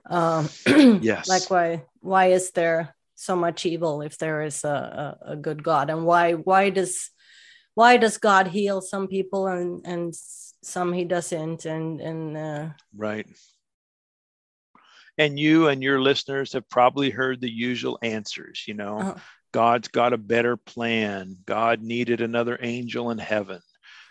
Um, 0.09 0.49
Yes. 1.03 1.29
Like 1.29 1.51
why 1.51 1.85
why 2.01 2.27
is 2.27 2.51
there 2.53 2.95
so 3.15 3.37
much 3.37 3.65
evil 3.67 4.03
if 4.03 4.19
there 4.19 4.43
is 4.43 4.65
a, 4.65 5.17
a, 5.23 5.33
a 5.33 5.37
good 5.37 5.63
God, 5.63 5.91
and 5.91 6.05
why 6.05 6.33
why 6.33 6.71
does 6.71 7.11
why 7.75 7.97
does 7.97 8.19
God 8.19 8.49
heal 8.49 8.81
some 8.81 9.09
people 9.09 9.47
and 9.47 9.87
and 9.87 10.15
some 10.63 10.93
He 10.93 11.05
doesn't, 11.05 11.65
and 11.65 12.01
and 12.01 12.37
uh, 12.37 12.69
Right. 12.97 13.27
And 15.19 15.39
you 15.39 15.69
and 15.69 15.83
your 15.83 16.01
listeners 16.01 16.53
have 16.55 16.69
probably 16.69 17.11
heard 17.11 17.41
the 17.41 17.51
usual 17.51 17.99
answers. 18.03 18.65
You 18.67 18.75
know, 18.75 18.99
Uh-huh. 18.99 19.15
God's 19.53 19.87
got 19.89 20.13
a 20.13 20.19
better 20.19 20.57
plan. 20.57 21.37
God 21.47 21.81
needed 21.81 22.21
another 22.21 22.59
angel 22.61 23.11
in 23.13 23.19
heaven. 23.19 23.61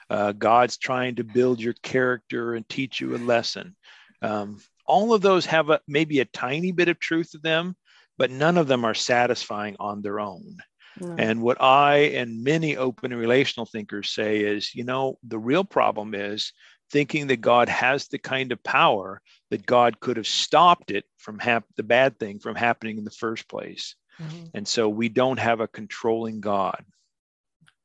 Uh, 0.10 0.32
God's 0.32 0.78
trying 0.78 1.16
to 1.16 1.24
build 1.26 1.60
your 1.60 1.74
character 1.84 2.54
and 2.54 2.68
teach 2.70 3.02
you 3.02 3.16
a 3.16 3.18
lesson. 3.18 3.76
Um, 4.22 4.60
all 4.86 5.14
of 5.14 5.22
those 5.22 5.46
have 5.48 5.70
a, 5.70 5.82
maybe 5.88 6.20
a 6.22 6.26
tiny 6.26 6.72
bit 6.72 6.88
of 6.88 7.00
truth 7.00 7.32
to 7.32 7.40
them, 7.40 7.76
but 8.18 8.32
none 8.32 8.58
of 8.58 8.68
them 8.68 8.86
are 8.86 8.94
satisfying 8.94 9.76
on 9.80 10.02
their 10.02 10.20
own. 10.22 10.58
no. 11.00 11.16
And 11.18 11.42
what 11.42 11.62
I 11.62 11.96
and 12.20 12.44
many 12.44 12.78
open 12.78 13.12
and 13.12 13.20
relational 13.20 13.66
thinkers 13.66 14.12
say 14.12 14.42
is, 14.42 14.74
you 14.76 14.84
know, 14.86 15.18
the 15.24 15.40
real 15.40 15.64
problem 15.66 16.14
is 16.16 16.54
thinking 16.94 17.26
that 17.26 17.42
God 17.42 17.70
has 17.70 18.08
the 18.08 18.20
kind 18.20 18.52
of 18.52 18.62
power 18.62 19.20
that 19.50 19.66
God 19.66 20.00
could 20.00 20.18
have 20.18 20.28
stopped 20.28 20.92
it 20.92 21.06
from 21.18 21.40
hap- 21.40 21.66
the 21.76 21.82
bad 21.82 22.20
thing 22.20 22.38
from 22.38 22.56
happening 22.56 23.00
in 23.00 23.04
the 23.04 23.10
first 23.10 23.50
place. 23.50 23.96
Mhm. 24.22 24.52
And 24.54 24.68
so 24.68 24.88
we 24.88 25.10
don't 25.10 25.40
have 25.40 25.60
a 25.60 25.68
controlling 25.68 26.40
God. 26.40 26.86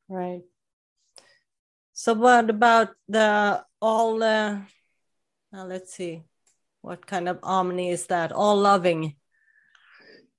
Right. 0.08 0.42
So 1.94 2.12
what 2.12 2.50
about 2.50 2.90
the 3.08 3.64
all 3.80 4.22
uh 4.22 4.60
now 5.52 5.64
let's 5.64 5.94
see. 5.94 6.22
What 6.82 7.06
kind 7.06 7.30
of 7.30 7.40
omni 7.42 7.88
is 7.88 8.06
that? 8.08 8.30
All 8.30 8.56
loving. 8.56 9.16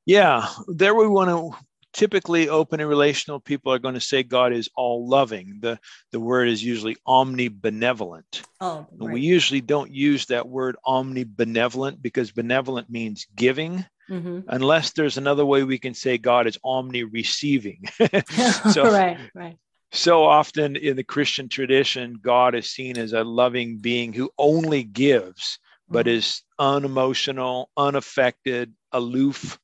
Yeah, 0.06 0.48
there 0.68 0.94
we 0.94 1.08
want 1.08 1.30
to 1.30 1.58
typically 1.94 2.50
open 2.50 2.80
and 2.80 2.90
relational 2.90 3.40
people 3.40 3.74
are 3.74 3.80
going 3.80 3.96
to 3.96 4.02
say 4.02 4.24
God 4.24 4.54
is 4.54 4.70
all 4.76 5.08
loving. 5.08 5.58
The 5.62 5.80
the 6.12 6.20
word 6.20 6.48
is 6.50 6.64
usually 6.64 6.98
omnibenevolent. 7.08 8.44
Oh, 8.62 8.88
right. 8.98 9.14
We 9.14 9.22
usually 9.22 9.62
don't 9.62 9.92
use 9.92 10.26
that 10.28 10.48
word 10.48 10.76
omnibenevolent 10.86 12.02
because 12.02 12.32
benevolent 12.32 12.90
means 12.90 13.28
giving, 13.36 13.86
Mhm. 14.10 14.44
unless 14.48 14.92
there's 14.92 15.18
another 15.18 15.46
way 15.46 15.64
we 15.64 15.78
can 15.78 15.94
say 15.94 16.18
God 16.18 16.48
is 16.48 16.58
omni 16.64 17.04
receiving. 17.04 17.84
so, 18.74 18.92
right, 18.92 19.20
right. 19.34 19.58
so 19.92 20.24
often 20.24 20.76
in 20.76 20.96
the 20.96 21.04
Christian 21.04 21.48
tradition, 21.50 22.20
God 22.22 22.56
is 22.56 22.70
seen 22.72 22.98
as 22.98 23.14
a 23.14 23.24
loving 23.24 23.78
being 23.78 24.14
who 24.14 24.30
only 24.38 24.84
gives, 24.84 25.60
but 25.88 26.06
Mhm. 26.06 26.12
is 26.18 26.44
unemotional, 26.58 27.70
unaffected, 27.78 28.74
aloof. 28.92 29.60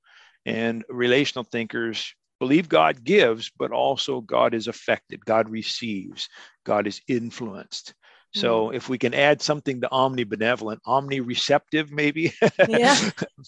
And 0.46 0.84
relational 0.90 1.44
thinkers 1.44 2.14
believe 2.40 2.70
God 2.70 3.04
gives, 3.04 3.50
but 3.58 3.72
also 3.72 4.22
God 4.22 4.54
is 4.54 4.68
affected, 4.68 5.26
God 5.26 5.50
receives, 5.50 6.30
God 6.66 6.86
is 6.88 7.02
influenced. 7.08 7.94
So 8.34 8.72
if 8.72 8.90
we 8.90 8.98
can 8.98 9.14
add 9.14 9.42
something 9.42 9.80
to 9.80 9.88
omnibenevolent, 9.88 10.80
omni-receptive, 10.86 11.90
maybe, 11.90 12.34
Yeah. 12.68 12.98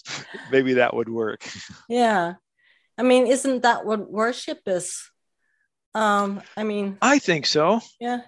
maybe 0.52 0.76
that 0.76 0.94
would 0.96 1.10
work. 1.10 1.46
Yeah. 1.90 2.36
I 2.98 3.04
mean, 3.04 3.28
isn't 3.28 3.64
that 3.64 3.86
what 3.86 4.10
worship 4.10 4.60
is? 4.66 5.12
Um, 5.94 6.42
I 6.56 6.64
mean, 6.64 6.98
I 7.02 7.20
think 7.20 7.48
so. 7.48 7.82
yeah. 8.00 8.22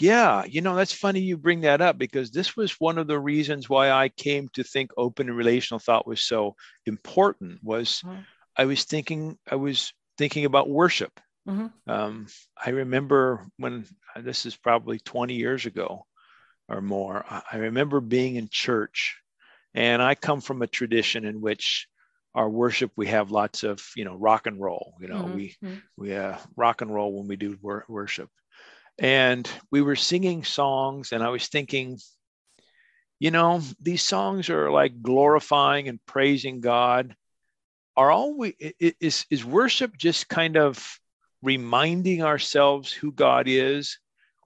Yeah, 0.00 0.44
you 0.44 0.62
know, 0.62 0.74
that's 0.74 0.92
funny 0.92 1.20
you 1.20 1.36
bring 1.36 1.60
that 1.60 1.80
up 1.80 1.98
because 1.98 2.30
this 2.30 2.56
was 2.56 2.72
one 2.80 2.98
of 2.98 3.06
the 3.06 3.18
reasons 3.18 3.68
why 3.68 3.90
I 3.90 4.08
came 4.08 4.48
to 4.50 4.62
think 4.64 4.90
open 4.96 5.28
and 5.28 5.36
relational 5.36 5.78
thought 5.78 6.06
was 6.06 6.22
so 6.22 6.56
important 6.86 7.62
was 7.62 8.02
Mhm. 8.02 8.26
I 8.56 8.64
was 8.64 8.84
thinking 8.84 9.38
I 9.50 9.56
was 9.56 9.92
thinking 10.18 10.44
about 10.46 10.68
worship. 10.70 11.20
Mhm. 11.46 11.72
Um, 11.86 12.28
I 12.56 12.70
remember 12.70 13.46
when 13.58 13.86
this 14.16 14.46
is 14.46 14.56
probably 14.56 14.98
20 15.00 15.34
years 15.36 15.66
ago 15.66 16.06
or 16.68 16.80
more. 16.80 17.24
I- 17.28 17.58
remember 17.58 18.00
being 18.00 18.36
in 18.36 18.48
church 18.50 19.18
and 19.74 20.02
I 20.02 20.14
come 20.14 20.40
from 20.40 20.62
a 20.62 20.66
tradition 20.66 21.24
in 21.24 21.40
which 21.40 21.88
our 22.34 22.48
worship 22.50 22.92
we 22.96 23.08
have 23.08 23.30
lots 23.32 23.64
of, 23.64 23.84
you 23.96 24.04
know, 24.04 24.16
rock 24.16 24.46
and 24.46 24.60
roll, 24.60 24.94
you 25.00 25.08
know, 25.08 25.26
Mhm. 25.26 25.32
we 25.34 25.56
Mhm. 25.62 25.82
we 25.96 26.14
uh, 26.14 26.38
rock 26.56 26.82
and 26.82 26.94
roll 26.94 27.18
when 27.18 27.28
we 27.28 27.36
do 27.36 27.58
wor- 27.62 27.86
worship. 27.88 28.30
And 28.98 29.48
we 29.70 29.80
were 29.80 29.96
singing 29.96 30.44
songs, 30.44 31.12
and 31.12 31.22
I 31.22 31.28
was 31.28 31.48
thinking, 31.48 31.98
you 33.18 33.30
know, 33.30 33.62
these 33.80 34.02
songs 34.02 34.50
are 34.50 34.70
like 34.70 35.02
glorifying 35.02 35.88
and 35.88 36.04
praising 36.06 36.60
God. 36.60 37.14
Are 37.96 38.10
all 38.10 38.36
we 38.36 38.54
is 38.78 39.26
is 39.30 39.44
worship 39.44 39.96
just 39.96 40.28
kind 40.28 40.56
of 40.56 40.98
reminding 41.42 42.22
ourselves 42.22 42.92
who 42.92 43.12
God 43.12 43.46
is, 43.48 43.98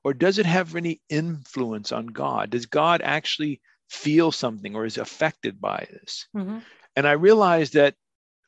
or 0.03 0.15
does 0.15 0.39
it 0.39 0.47
have 0.47 0.77
any 0.77 1.01
influence 1.09 1.93
on 1.93 2.07
God? 2.07 2.51
Does 2.51 2.67
God 2.67 3.01
actually 3.03 3.61
feel 3.89 4.33
something 4.33 4.75
or 4.75 4.85
is 4.85 4.99
affected 4.99 5.61
by 5.61 5.87
this? 5.91 6.27
Mhm. 6.35 6.63
And 6.97 7.07
I 7.07 7.13
realized 7.13 7.75
that 7.75 7.95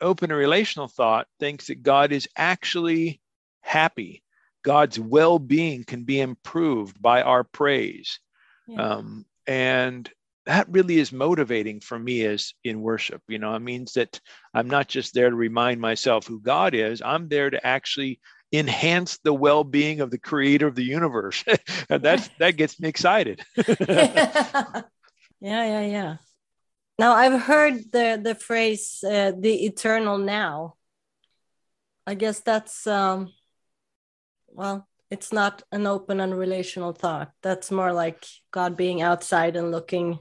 open 0.00 0.30
and 0.30 0.38
relational 0.38 0.88
thought 0.88 1.26
thinks 1.40 1.66
that 1.66 1.82
God 1.82 2.12
is 2.12 2.28
actually 2.36 3.20
happy. 3.60 4.22
God's 4.66 4.98
well 4.98 5.38
being 5.38 5.84
can 5.84 6.02
be 6.02 6.18
improved 6.18 7.00
by 7.00 7.22
our 7.22 7.44
praise. 7.44 8.18
Yeah. 8.66 8.82
Um, 8.82 9.24
and 9.46 10.10
that 10.44 10.68
really 10.68 10.98
is 10.98 11.12
motivating 11.12 11.78
for 11.78 11.96
me 11.96 12.24
as 12.24 12.52
in 12.64 12.80
worship. 12.80 13.22
You 13.28 13.38
know, 13.38 13.54
it 13.54 13.60
means 13.60 13.92
that 13.92 14.18
I'm 14.52 14.68
not 14.68 14.88
just 14.88 15.14
there 15.14 15.30
to 15.30 15.36
remind 15.36 15.80
myself 15.80 16.26
who 16.26 16.40
God 16.40 16.74
is, 16.74 17.00
I'm 17.00 17.28
there 17.28 17.48
to 17.48 17.64
actually 17.64 18.18
enhance 18.52 19.18
the 19.22 19.32
well-being 19.32 20.00
of 20.00 20.10
the 20.10 20.18
creator 20.18 20.66
of 20.66 20.74
the 20.74 20.82
universe. 20.82 21.44
and 21.88 22.02
that's 22.02 22.28
that 22.40 22.56
gets 22.56 22.80
me 22.80 22.88
excited. 22.88 23.42
yeah, 23.78 24.82
yeah, 25.40 25.86
yeah. 25.86 26.16
Now 26.98 27.12
I've 27.12 27.40
heard 27.40 27.92
the 27.92 28.20
the 28.20 28.34
phrase 28.34 29.04
uh, 29.06 29.30
"the 29.38 29.64
eternal 29.64 30.18
now." 30.18 30.74
I 32.04 32.14
guess 32.14 32.40
that's 32.40 32.86
um, 32.88 33.32
well, 34.56 34.88
it's 35.10 35.32
not 35.32 35.62
an 35.70 35.86
open 35.86 36.18
and 36.20 36.36
relational 36.36 36.92
thought. 36.92 37.30
That's 37.42 37.70
more 37.70 37.92
like 37.92 38.24
God 38.50 38.76
being 38.76 39.02
outside 39.02 39.54
and 39.56 39.70
looking 39.70 40.18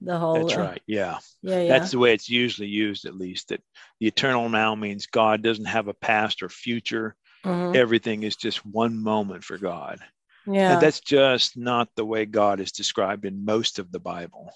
the 0.00 0.18
whole. 0.18 0.34
that's 0.46 0.58
uh, 0.58 0.62
right. 0.62 0.82
Yeah. 0.86 1.18
yeah, 1.42 1.62
yeah. 1.62 1.68
That's 1.78 1.92
the 1.92 1.98
way 1.98 2.12
it's 2.12 2.28
usually 2.28 2.68
used, 2.68 3.04
at 3.06 3.14
least. 3.16 3.48
That 3.48 3.62
the 4.00 4.06
eternal 4.06 4.48
now 4.48 4.74
means 4.74 5.06
God 5.06 5.42
doesn't 5.42 5.64
have 5.64 5.88
a 5.88 5.94
past 5.94 6.42
or 6.42 6.48
future. 6.48 7.16
Mhm. 7.44 7.74
Everything 7.74 8.22
is 8.24 8.36
just 8.36 8.64
one 8.66 8.98
moment 9.02 9.44
for 9.44 9.58
God. 9.58 10.00
yeah. 10.46 10.72
And 10.74 10.82
that's 10.82 11.00
just 11.00 11.56
not 11.56 11.88
the 11.94 12.04
way 12.04 12.26
God 12.26 12.60
is 12.60 12.72
described 12.72 13.24
in 13.24 13.44
most 13.44 13.78
of 13.78 13.90
the 13.92 14.00
Bible. 14.00 14.52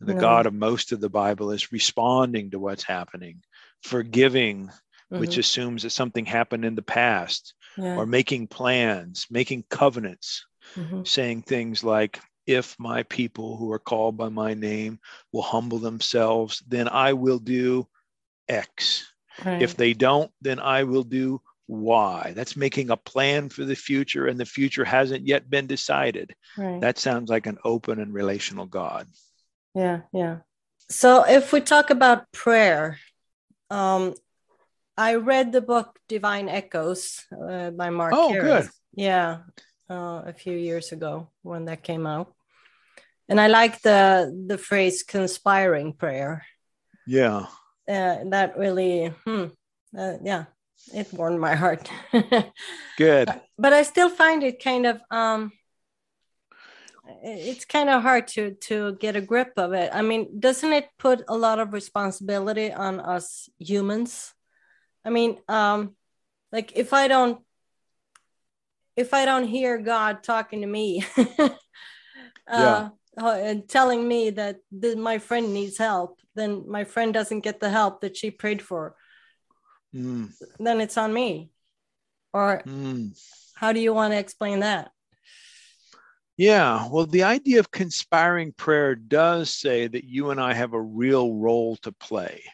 The 0.00 0.14
No. 0.14 0.20
God 0.20 0.46
of 0.46 0.52
most 0.54 0.92
of 0.92 1.00
the 1.00 1.08
Bible 1.08 1.50
is 1.52 1.72
responding 1.72 2.50
to 2.50 2.58
what's 2.58 2.84
happening, 2.84 3.42
forgiving, 3.82 4.70
which 5.08 5.36
Mhm. 5.36 5.38
assumes 5.38 5.82
that 5.82 5.90
something 5.90 6.26
happened 6.26 6.64
in 6.64 6.74
the 6.74 6.82
past, 6.82 7.54
yeah. 7.76 7.96
or 7.96 8.06
making 8.06 8.46
plans, 8.48 9.26
making 9.30 9.64
covenants, 9.70 10.46
Mhm. 10.74 11.06
saying 11.06 11.42
things 11.42 11.84
like, 11.84 12.20
if 12.46 12.76
my 12.78 13.02
people 13.04 13.56
who 13.56 13.72
are 13.72 13.78
called 13.78 14.16
by 14.16 14.28
my 14.28 14.54
name 14.54 15.00
will 15.32 15.42
humble 15.42 15.78
themselves, 15.78 16.62
then 16.68 16.88
I 16.88 17.12
will 17.12 17.38
do 17.40 17.88
X. 18.48 19.04
Right. 19.44 19.62
If 19.62 19.76
they 19.76 19.92
don't, 19.94 20.30
then 20.40 20.60
I 20.60 20.84
will 20.84 21.02
do 21.02 21.40
Y. 21.68 22.32
That's 22.36 22.56
making 22.56 22.90
a 22.90 22.96
plan 22.96 23.48
for 23.48 23.64
the 23.64 23.74
future, 23.74 24.28
and 24.28 24.38
the 24.38 24.46
future 24.46 24.84
hasn't 24.84 25.26
yet 25.26 25.50
been 25.50 25.66
decided. 25.66 26.34
right. 26.56 26.80
That 26.80 26.98
sounds 26.98 27.28
like 27.28 27.46
an 27.46 27.58
open 27.64 28.00
and 28.00 28.14
relational 28.14 28.66
God. 28.66 29.08
yeah, 29.74 30.02
yeah. 30.12 30.38
So, 30.88 31.24
if 31.26 31.52
we 31.52 31.60
talk 31.60 31.90
about 31.90 32.30
prayer, 32.30 32.98
um, 33.70 34.14
I 34.96 35.16
read 35.16 35.52
the 35.52 35.60
book 35.60 35.98
Divine 36.08 36.48
Echoes 36.48 37.24
uh, 37.32 37.70
by 37.70 37.90
Mark. 37.90 38.14
Oh, 38.14 38.30
Karris. 38.32 38.42
good. 38.42 38.70
Yeah, 38.94 39.38
uh, 39.90 40.22
a 40.26 40.32
few 40.32 40.56
years 40.56 40.92
ago 40.92 41.28
when 41.42 41.66
that 41.66 41.82
came 41.82 42.06
out, 42.06 42.32
and 43.28 43.40
I 43.40 43.48
like 43.48 43.82
the 43.82 44.32
the 44.46 44.58
phrase 44.58 45.02
"conspiring 45.02 45.92
prayer." 45.92 46.46
Yeah. 47.06 47.46
Uh, 47.88 48.24
that 48.30 48.58
really, 48.58 49.14
hmm, 49.24 49.46
uh, 49.96 50.14
yeah, 50.24 50.46
it 50.92 51.12
warmed 51.12 51.40
my 51.40 51.54
heart. 51.54 51.88
Good. 52.98 53.28
but 53.58 53.72
I 53.72 53.82
still 53.82 54.08
find 54.08 54.42
it 54.42 54.62
kind 54.62 54.86
of 54.86 55.00
um, 55.10 55.52
it's 57.22 57.64
kind 57.64 57.88
of 57.88 58.02
hard 58.02 58.28
to 58.28 58.54
to 58.68 58.96
get 58.96 59.16
a 59.16 59.20
grip 59.20 59.52
of 59.56 59.72
it. 59.72 59.90
I 59.92 60.02
mean, 60.02 60.40
doesn't 60.40 60.72
it 60.72 60.88
put 60.98 61.22
a 61.28 61.36
lot 61.36 61.58
of 61.58 61.72
responsibility 61.72 62.72
on 62.72 63.00
us 63.00 63.48
humans? 63.58 64.32
I 65.06 65.10
mean, 65.10 65.38
um, 65.48 65.94
like 66.50 66.72
if 66.74 66.92
I 66.92 67.06
don't 67.08 67.40
if 68.96 69.14
I 69.14 69.24
don't 69.24 69.46
hear 69.46 69.78
God 69.78 70.22
talking 70.22 70.62
to 70.62 70.66
me, 70.66 71.04
uh, 71.38 71.48
Yeah. 72.48 72.88
and 73.18 73.68
telling 73.68 74.08
me 74.08 74.30
that 74.30 74.56
th- 74.80 74.96
my 74.96 75.18
friend 75.18 75.52
needs 75.52 75.76
help, 75.78 76.18
then 76.34 76.64
my 76.68 76.84
friend 76.84 77.12
doesn't 77.12 77.40
get 77.40 77.60
the 77.60 77.70
help 77.70 78.00
that 78.00 78.16
she 78.16 78.30
prayed 78.30 78.62
for. 78.62 78.96
Mm, 79.94 80.32
Then 80.58 80.80
it's 80.80 80.96
on 80.96 81.12
me. 81.12 81.50
Or 82.32 82.62
mm. 82.66 83.16
how 83.54 83.72
do 83.72 83.80
you 83.80 83.92
want 83.92 84.12
to 84.12 84.18
explain 84.18 84.60
that? 84.60 84.90
Yeah, 86.38 86.88
well, 86.90 87.06
the 87.06 87.22
idea 87.22 87.60
of 87.60 87.70
conspiring 87.70 88.52
prayer 88.52 88.94
does 88.94 89.50
say 89.50 89.88
that 89.88 90.04
you 90.04 90.30
and 90.30 90.40
I 90.40 90.52
have 90.52 90.74
a 90.74 90.80
real 90.80 91.34
role 91.34 91.76
to 91.76 91.92
play. 91.92 92.44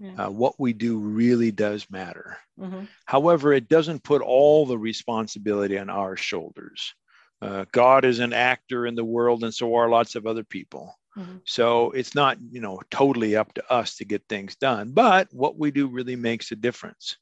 Yeah. 0.00 0.26
Uh, 0.26 0.30
what 0.30 0.58
we 0.58 0.72
do 0.72 0.98
really 0.98 1.52
does 1.52 1.88
matter. 1.90 2.38
Mhm. 2.58 2.88
However, 3.04 3.52
it 3.52 3.68
doesn't 3.68 4.02
put 4.02 4.22
all 4.22 4.66
the 4.66 4.78
responsibility 4.78 5.78
on 5.78 5.88
our 5.88 6.16
shoulders. 6.16 6.94
Uh, 7.40 7.64
God 7.72 8.04
is 8.04 8.18
an 8.18 8.32
actor 8.32 8.86
in 8.86 8.94
the 8.94 9.04
world, 9.04 9.44
and 9.44 9.54
so 9.54 9.74
are 9.74 9.88
lots 9.88 10.14
of 10.14 10.26
other 10.26 10.44
people. 10.44 10.98
Mhm. 11.16 11.42
So 11.44 11.90
it's 11.92 12.14
not, 12.14 12.38
you 12.50 12.60
know, 12.60 12.80
totally 12.90 13.36
up 13.36 13.54
to 13.54 13.72
us 13.72 13.96
to 13.96 14.04
get 14.04 14.22
things 14.28 14.56
done. 14.56 14.92
But 14.92 15.28
what 15.32 15.58
we 15.58 15.70
do 15.70 15.86
really 15.86 16.16
makes 16.16 16.50
a 16.50 16.56
difference. 16.56 17.18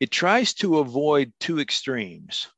It 0.00 0.10
tries 0.10 0.54
to 0.54 0.78
avoid 0.78 1.32
two 1.40 1.60
extremes. 1.60 2.48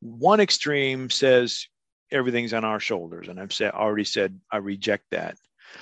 One 0.00 0.40
extreme 0.40 1.10
says 1.10 1.66
everything's 2.10 2.52
on 2.52 2.64
our 2.64 2.80
shoulders, 2.80 3.28
and 3.28 3.40
I've 3.40 3.52
said, 3.52 3.72
already 3.72 4.04
said 4.04 4.40
I 4.52 4.58
reject 4.58 5.06
that. 5.10 5.36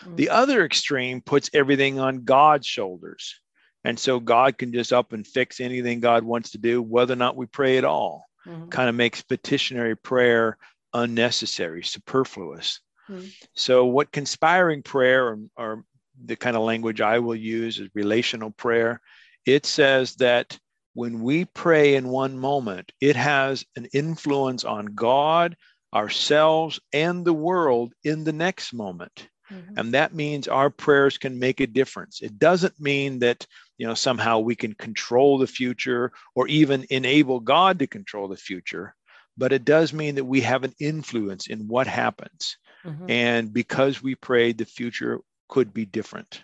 Mm. 0.05 0.17
The 0.17 0.31
other 0.31 0.65
extreme 0.65 1.21
puts 1.21 1.51
everything 1.53 1.99
on 1.99 2.25
God's 2.25 2.67
shoulders. 2.67 3.41
And 3.85 3.99
so 3.99 4.21
God 4.21 4.59
can 4.59 4.73
just 4.73 4.93
up 4.93 5.13
and 5.13 5.27
fix 5.27 5.61
anything 5.61 6.01
God 6.01 6.23
wants 6.25 6.51
to 6.53 6.59
do, 6.59 6.81
whether 6.81 7.15
or 7.15 7.17
not 7.17 7.37
we 7.37 7.47
pray 7.47 7.79
at 7.79 7.85
all. 7.85 8.27
Mhm. 8.47 8.71
Kind 8.71 8.89
of 8.89 8.95
makes 8.95 9.23
petitionary 9.23 9.97
prayer 9.97 10.57
unnecessary, 10.95 11.83
superfluous. 11.83 12.81
Mm. 13.09 13.33
So, 13.55 13.87
what 13.87 14.13
conspiring 14.13 14.83
prayer, 14.83 15.27
or, 15.27 15.39
or 15.57 15.85
the 16.25 16.37
kind 16.37 16.57
of 16.57 16.63
language 16.63 17.01
I 17.01 17.19
will 17.19 17.37
use 17.37 17.79
is 17.79 17.89
relational 17.95 18.51
prayer, 18.51 19.01
it 19.47 19.67
says 19.67 20.15
that 20.17 20.59
when 20.95 21.23
we 21.23 21.47
pray 21.47 21.95
in 21.95 22.09
one 22.09 22.39
moment, 22.39 22.93
it 23.01 23.17
has 23.17 23.65
an 23.77 23.87
influence 23.93 24.65
on 24.65 24.87
God, 24.87 25.57
ourselves, 25.95 26.79
and 26.93 27.25
the 27.25 27.33
world 27.33 27.95
in 28.05 28.25
the 28.25 28.33
next 28.33 28.73
moment 28.73 29.29
Mhm. 29.53 29.79
and 29.79 29.95
that 29.95 30.15
means 30.15 30.49
our 30.49 30.71
prayers 30.71 31.19
can 31.19 31.39
make 31.39 31.61
a 31.61 31.67
difference 31.67 32.21
it 32.23 32.39
doesn't 32.39 32.81
mean 32.81 33.21
that 33.21 33.47
you 33.79 33.87
know 33.87 33.95
somehow 33.95 34.39
we 34.39 34.57
can 34.57 34.75
control 34.75 35.39
the 35.39 35.47
future 35.47 36.13
or 36.35 36.49
even 36.49 36.87
enable 36.91 37.41
god 37.41 37.79
to 37.79 37.87
control 37.87 38.29
the 38.29 38.37
future 38.37 38.95
but 39.37 39.53
it 39.53 39.65
does 39.65 39.93
mean 39.93 40.17
that 40.17 40.25
we 40.25 40.41
have 40.43 40.65
an 40.65 40.75
influence 40.81 41.47
in 41.49 41.69
what 41.69 41.87
happens 41.87 42.57
Mhm. 42.85 43.09
and 43.09 43.53
because 43.53 44.03
we 44.03 44.15
prayed 44.15 44.59
the 44.59 44.65
future 44.67 45.21
could 45.49 45.73
be 45.75 45.85
different 45.87 46.43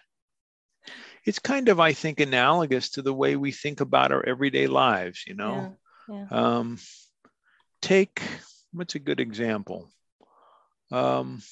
it's 1.25 1.38
kind 1.38 1.68
of 1.68 1.81
i 1.81 1.92
think 1.92 2.21
analogous 2.21 2.90
to 2.90 3.03
the 3.03 3.14
way 3.14 3.37
we 3.37 3.53
think 3.53 3.81
about 3.81 4.12
our 4.12 4.25
everyday 4.27 4.66
lives 4.66 5.25
you 5.27 5.35
know 5.35 5.68
Yeah. 6.09 6.27
um, 6.31 6.79
take 7.83 8.23
what's 8.73 8.94
a 8.94 8.99
good 8.99 9.21
example? 9.21 9.90
Um, 10.90 11.42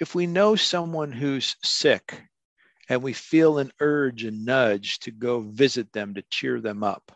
if 0.00 0.14
we 0.14 0.26
know 0.26 0.56
someone 0.56 1.12
who's 1.12 1.56
sick 1.62 2.22
and 2.88 3.02
we 3.02 3.12
feel 3.12 3.58
an 3.58 3.72
urge 3.80 4.24
and 4.24 4.44
nudge 4.44 4.98
to 5.00 5.10
go 5.10 5.40
visit 5.40 5.92
them 5.92 6.14
to 6.14 6.22
cheer 6.30 6.60
them 6.60 6.82
up, 6.82 7.12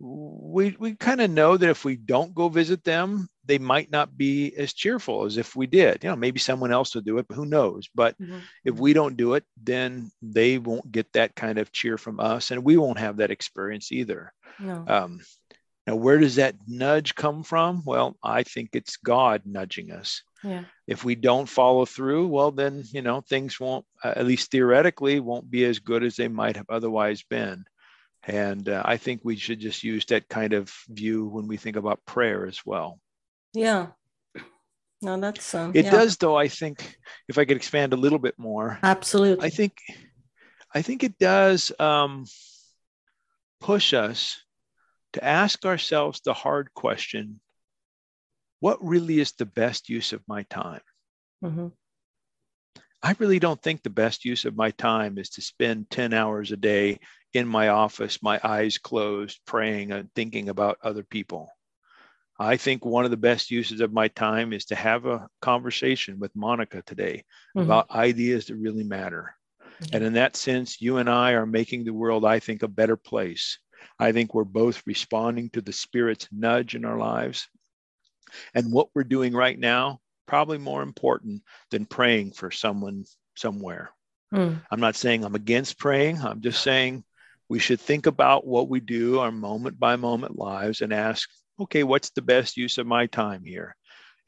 we, 0.00 0.76
we 0.78 0.94
kind 0.94 1.20
of 1.20 1.30
know 1.30 1.56
that 1.56 1.70
if 1.70 1.84
we 1.84 1.96
don't 1.96 2.34
go 2.34 2.48
visit 2.48 2.84
them, 2.84 3.28
they 3.44 3.58
might 3.58 3.90
not 3.90 4.16
be 4.16 4.54
as 4.56 4.72
cheerful 4.72 5.24
as 5.24 5.38
if 5.38 5.56
we 5.56 5.66
did. 5.66 6.04
You 6.04 6.10
know, 6.10 6.16
maybe 6.16 6.38
someone 6.38 6.70
else 6.70 6.94
will 6.94 7.02
do 7.02 7.18
it, 7.18 7.26
but 7.26 7.34
who 7.34 7.46
knows? 7.46 7.88
But 7.94 8.16
Mhm. 8.20 8.42
if 8.64 8.78
we 8.78 8.92
don't 8.92 9.16
do 9.16 9.34
it, 9.34 9.44
then 9.60 10.12
they 10.22 10.58
won't 10.58 10.92
get 10.92 11.12
that 11.14 11.34
kind 11.34 11.58
of 11.58 11.72
cheer 11.72 11.98
from 11.98 12.20
us, 12.20 12.52
and 12.52 12.62
we 12.64 12.76
won't 12.76 12.98
have 13.00 13.16
that 13.16 13.32
experience 13.32 13.90
either. 13.90 14.32
No. 14.60 14.84
Um, 14.86 15.20
now, 15.86 15.96
where 15.96 16.18
does 16.18 16.36
that 16.36 16.54
nudge 16.68 17.14
come 17.14 17.42
from? 17.42 17.82
Well, 17.84 18.16
I 18.22 18.44
think 18.44 18.70
it's 18.74 18.98
God 18.98 19.42
nudging 19.46 19.90
us. 19.90 20.22
Yeah. 20.44 20.64
If 20.86 21.04
we 21.04 21.14
don't 21.16 21.48
follow 21.48 21.84
through, 21.84 22.28
well, 22.28 22.52
then, 22.52 22.84
you 22.92 23.02
know, 23.02 23.20
things 23.20 23.58
won't, 23.58 23.84
uh, 24.04 24.12
at 24.14 24.26
least 24.26 24.50
theoretically, 24.50 25.18
won't 25.20 25.50
be 25.50 25.64
as 25.64 25.80
good 25.80 26.04
as 26.04 26.16
they 26.16 26.28
might 26.28 26.56
have 26.56 26.70
otherwise 26.70 27.22
been. 27.22 27.64
And 28.24 28.68
uh, 28.68 28.82
I 28.84 28.98
think 28.98 29.22
we 29.24 29.36
should 29.36 29.58
just 29.58 29.82
use 29.82 30.04
that 30.06 30.28
kind 30.28 30.52
of 30.52 30.72
view 30.88 31.26
when 31.26 31.48
we 31.48 31.56
think 31.56 31.76
about 31.76 32.04
prayer 32.04 32.46
as 32.46 32.60
well. 32.64 33.00
Yeah. 33.52 33.88
No, 35.00 35.18
that's 35.18 35.54
um, 35.54 35.72
It 35.74 35.86
yeah, 35.86 35.90
does, 35.92 36.16
though, 36.16 36.36
I 36.36 36.48
think, 36.48 36.98
if 37.28 37.38
I 37.38 37.44
could 37.44 37.56
expand 37.56 37.92
a 37.92 37.96
little 37.96 38.18
bit 38.18 38.34
more, 38.36 38.78
absolutely. 38.82 39.46
I 39.46 39.50
think, 39.50 39.78
I 40.74 40.82
think 40.82 41.04
it 41.04 41.18
does 41.18 41.72
um, 41.78 42.26
push 43.60 43.94
us 43.94 44.42
to 45.12 45.24
ask 45.24 45.64
ourselves 45.64 46.20
the 46.20 46.34
hard 46.34 46.74
question 46.74 47.40
what 48.60 48.82
really 48.84 49.20
is 49.20 49.32
the 49.32 49.46
best 49.46 49.88
use 49.88 50.12
of 50.12 50.22
my 50.28 50.42
time? 50.44 50.82
Mhm. 51.42 51.72
I 53.02 53.14
really 53.18 53.38
don't 53.38 53.60
think 53.62 53.82
the 53.82 53.90
best 53.90 54.24
use 54.24 54.44
of 54.44 54.56
my 54.56 54.70
time 54.70 55.18
is 55.18 55.30
to 55.30 55.42
spend 55.42 55.90
10 55.90 56.12
hours 56.12 56.52
a 56.52 56.56
day 56.56 56.98
in 57.32 57.46
my 57.46 57.68
office, 57.68 58.22
my 58.22 58.40
eyes 58.42 58.78
closed, 58.78 59.40
praying 59.46 59.92
and 59.92 60.12
thinking 60.14 60.48
about 60.48 60.78
other 60.82 61.02
people. 61.04 61.50
I 62.40 62.56
think 62.56 62.84
one 62.84 63.04
of 63.04 63.10
the 63.12 63.16
best 63.18 63.50
uses 63.50 63.80
of 63.80 63.92
my 63.92 64.08
time 64.08 64.52
is 64.52 64.66
to 64.66 64.76
have 64.76 65.06
a 65.06 65.28
conversation 65.42 66.18
with 66.20 66.36
Monica 66.36 66.82
today 66.82 67.24
Mhm. 67.54 67.78
about 67.78 67.90
ideas 67.90 68.46
that 68.46 68.56
really 68.56 68.84
matter. 68.84 69.36
And 69.92 70.04
in 70.04 70.14
that 70.14 70.36
sense, 70.36 70.80
you 70.80 70.98
and 70.98 71.10
I 71.10 71.32
are 71.32 71.46
making 71.46 71.84
the 71.84 71.94
world, 71.94 72.24
I 72.24 72.40
think, 72.40 72.62
a 72.62 72.68
better 72.68 72.96
place. 72.96 73.58
I 73.98 74.12
think 74.12 74.34
we're 74.34 74.44
both 74.44 74.82
responding 74.86 75.50
to 75.50 75.62
the 75.62 75.72
Spirit's 75.72 76.28
nudge 76.32 76.74
in 76.76 76.84
our 76.84 76.98
lives. 76.98 77.48
And 78.54 78.72
what 78.72 78.88
we're 78.94 79.04
doing 79.04 79.32
right 79.32 79.58
now, 79.58 80.00
probably 80.26 80.58
more 80.58 80.82
important 80.82 81.42
than 81.70 81.86
praying 81.86 82.32
for 82.32 82.50
someone 82.50 83.04
somewhere. 83.36 83.90
Mm. 84.32 84.60
I'm 84.70 84.80
not 84.80 84.96
saying 84.96 85.24
I'm 85.24 85.34
against 85.34 85.78
praying. 85.78 86.20
I'm 86.20 86.40
just 86.40 86.62
saying 86.62 87.04
we 87.48 87.58
should 87.58 87.80
think 87.80 88.06
about 88.06 88.46
what 88.46 88.68
we 88.68 88.80
do, 88.80 89.20
our 89.20 89.32
moment 89.32 89.78
by 89.78 89.96
moment 89.96 90.38
lives, 90.38 90.82
and 90.82 90.92
ask, 90.92 91.28
okay, 91.58 91.82
what's 91.82 92.10
the 92.10 92.22
best 92.22 92.56
use 92.56 92.78
of 92.78 92.86
my 92.86 93.06
time 93.06 93.42
here? 93.44 93.74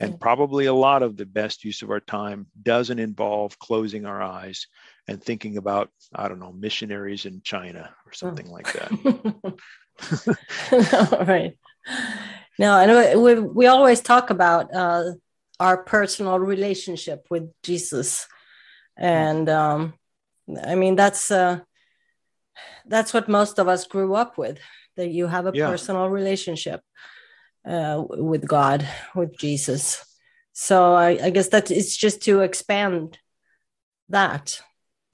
And 0.00 0.14
Mm. 0.14 0.20
probably 0.20 0.64
a 0.64 0.74
lot 0.74 1.02
of 1.02 1.18
the 1.18 1.26
best 1.26 1.62
use 1.62 1.82
of 1.82 1.90
our 1.90 2.00
time 2.00 2.46
doesn't 2.62 2.98
involve 2.98 3.58
closing 3.58 4.06
our 4.06 4.22
eyes 4.22 4.66
and 5.06 5.22
thinking 5.22 5.58
about, 5.58 5.90
I 6.14 6.28
don't 6.28 6.40
know, 6.40 6.52
missionaries 6.52 7.26
in 7.26 7.42
China 7.42 7.94
or 8.06 8.12
something 8.14 8.50
like 8.50 8.72
that. 8.72 8.90
right. 11.28 11.58
No, 12.60 12.78
and 12.78 13.22
we, 13.22 13.40
we 13.40 13.66
always 13.68 14.02
talk 14.02 14.28
about 14.28 14.74
uh, 14.74 15.12
our 15.58 15.78
personal 15.82 16.38
relationship 16.38 17.26
with 17.30 17.50
Jesus, 17.62 18.28
and 18.98 19.48
um, 19.48 19.94
I 20.62 20.74
mean 20.74 20.94
that's 20.94 21.30
uh, 21.30 21.60
that's 22.84 23.14
what 23.14 23.30
most 23.30 23.58
of 23.58 23.66
us 23.66 23.86
grew 23.86 24.14
up 24.14 24.36
with. 24.36 24.58
That 24.96 25.08
you 25.08 25.26
have 25.26 25.46
a 25.46 25.52
Yeah. 25.54 25.68
personal 25.68 26.10
relationship 26.10 26.82
uh, 27.64 28.04
with 28.06 28.46
God, 28.46 28.86
with 29.14 29.38
Jesus. 29.38 30.04
So 30.52 30.92
I, 30.92 31.10
I 31.26 31.30
guess 31.30 31.48
that 31.48 31.70
it's 31.70 31.96
just 31.96 32.20
to 32.24 32.40
expand 32.40 33.16
that. 34.10 34.60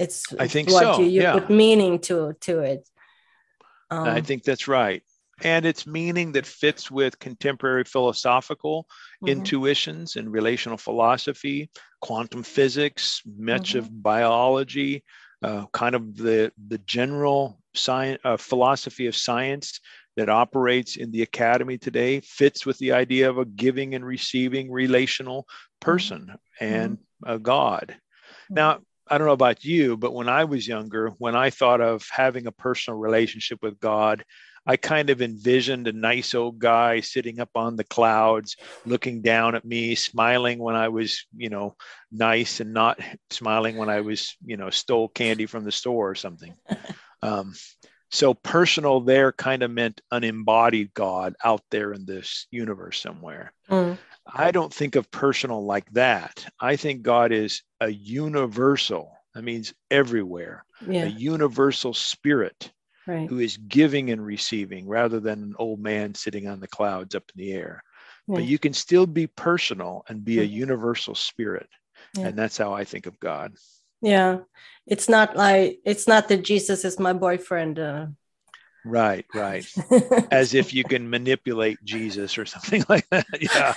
It's 0.01 0.35
I 0.37 0.49
think 0.49 0.69
what 0.69 0.97
so, 0.97 1.01
you, 1.01 1.07
you 1.07 1.23
yeah. 1.23 1.33
put 1.39 1.49
meaning 1.49 2.01
to 2.09 2.35
to 2.41 2.59
it. 2.73 2.89
Um, 3.89 4.09
I 4.09 4.21
think 4.21 4.43
that's 4.43 4.67
right. 4.67 5.05
And 5.43 5.67
it's 5.67 5.87
meaning 5.87 6.33
that 6.33 6.47
fits 6.47 6.91
with 6.91 7.19
contemporary 7.19 7.85
philosophical 7.85 8.87
Mhm. 9.23 9.29
intuitions 9.29 10.17
and 10.17 10.33
relational 10.33 10.79
philosophy, 10.79 11.71
quantum 12.01 12.43
physics, 12.43 13.23
much 13.27 13.73
Mhm. 13.73 13.79
of 13.79 14.03
biology, 14.03 15.05
uh, 15.43 15.67
kind 15.73 15.95
of 15.95 16.17
the 16.17 16.53
the 16.69 16.79
general 16.79 17.61
science 17.75 18.21
uh, 18.25 18.37
philosophy 18.37 19.07
of 19.07 19.15
science 19.15 19.81
that 20.17 20.31
operates 20.31 20.97
in 20.97 21.11
the 21.11 21.21
academy 21.21 21.77
today 21.77 22.21
fits 22.21 22.65
with 22.65 22.79
the 22.79 22.93
idea 22.93 23.29
of 23.29 23.37
a 23.37 23.45
giving 23.45 23.95
and 23.95 24.05
receiving 24.05 24.71
relational 24.71 25.47
person 25.81 26.35
and 26.59 26.99
a 27.27 27.39
God. 27.39 27.95
Now, 28.49 28.81
I 29.09 29.19
don't 29.19 29.27
know 29.27 29.35
about 29.35 29.63
you, 29.65 29.97
but 29.99 30.15
when 30.15 30.29
I 30.29 30.45
was 30.45 30.67
younger, 30.67 31.11
when 31.19 31.37
I 31.37 31.51
thought 31.51 31.83
of 31.83 32.05
having 32.11 32.47
a 32.47 32.53
personal 32.53 32.99
relationship 32.99 33.59
with 33.63 33.79
God, 33.79 34.25
I 34.67 34.77
kind 34.77 35.11
of 35.11 35.23
envisioned 35.23 35.87
a 35.87 35.93
nice 35.93 36.35
old 36.35 36.59
guy 36.59 37.01
sitting 37.01 37.39
up 37.41 37.51
on 37.55 37.77
the 37.77 37.85
clouds, 37.85 38.57
looking 38.85 39.23
down 39.23 39.55
at 39.55 39.65
me, 39.65 39.95
smiling 39.95 40.59
when 40.59 40.75
I 40.75 40.89
was, 40.89 41.25
you 41.37 41.49
know, 41.49 41.77
nice 42.11 42.61
and 42.61 42.75
not 42.75 42.99
smiling 43.31 43.77
when 43.77 43.89
I 43.89 44.01
was, 44.01 44.37
you 44.45 44.57
know, 44.57 44.71
stole 44.71 45.09
candy 45.09 45.47
from 45.47 45.65
the 45.65 45.73
store 45.73 46.11
or 46.11 46.15
something. 46.15 46.55
Um, 47.23 47.55
so 48.11 48.35
personal 48.35 49.01
there 49.01 49.33
kind 49.33 49.63
of 49.63 49.71
meant 49.71 50.01
an 50.13 50.23
embodied 50.23 50.95
God 50.95 51.35
out 51.43 51.63
there 51.71 51.93
in 51.93 52.05
this 52.05 52.47
universe 52.51 53.01
somewhere. 53.01 53.53
Mm. 53.71 53.99
I 54.33 54.51
don't 54.51 54.73
think 54.73 54.97
of 54.97 55.11
personal 55.11 55.65
like 55.65 55.91
that. 55.93 56.47
I 56.61 56.77
think 56.77 57.03
God 57.03 57.33
is 57.33 57.63
a 57.81 57.89
universal, 57.89 59.13
that 59.35 59.43
means 59.43 59.73
everywhere, 59.91 60.65
a 61.07 61.07
universal 61.09 61.95
spirit 61.95 62.71
right. 63.07 63.29
who 63.29 63.39
is 63.39 63.57
giving 63.57 64.11
and 64.11 64.25
receiving 64.25 64.87
rather 64.87 65.21
than 65.21 65.43
an 65.43 65.55
old 65.59 65.81
man 65.81 66.15
sitting 66.15 66.49
on 66.49 66.61
the 66.61 66.69
clouds 66.69 67.15
up 67.15 67.25
in 67.35 67.45
the 67.45 67.53
air. 67.53 67.83
Yeah. 68.27 68.37
But 68.37 68.45
you 68.45 68.59
can 68.59 68.73
still 68.73 69.07
be 69.07 69.27
personal 69.27 70.05
and 70.09 70.25
be 70.25 70.41
a 70.41 70.45
universal 70.45 71.15
spirit. 71.15 71.69
Yeah. 72.17 72.29
And 72.29 72.39
that's 72.39 72.57
how 72.57 72.73
I 72.73 72.85
think 72.85 73.07
of 73.07 73.19
God. 73.21 73.55
Yeah, 74.03 74.41
it's 74.87 75.09
not 75.09 75.37
like 75.37 75.81
it's 75.85 76.07
not 76.07 76.29
that 76.29 76.45
Jesus 76.45 76.85
is 76.85 76.99
my 76.99 77.13
boyfriend. 77.13 77.79
Uh, 77.79 78.07
Right, 78.87 79.27
right. 79.35 79.67
As 80.31 80.55
if 80.55 80.73
you 80.73 80.85
can 80.85 81.11
manipulate 81.11 81.83
Jesus 81.85 82.39
or 82.39 82.47
something 82.47 82.85
like 82.89 83.07
that. 83.11 83.27
Yeah, 83.41 83.75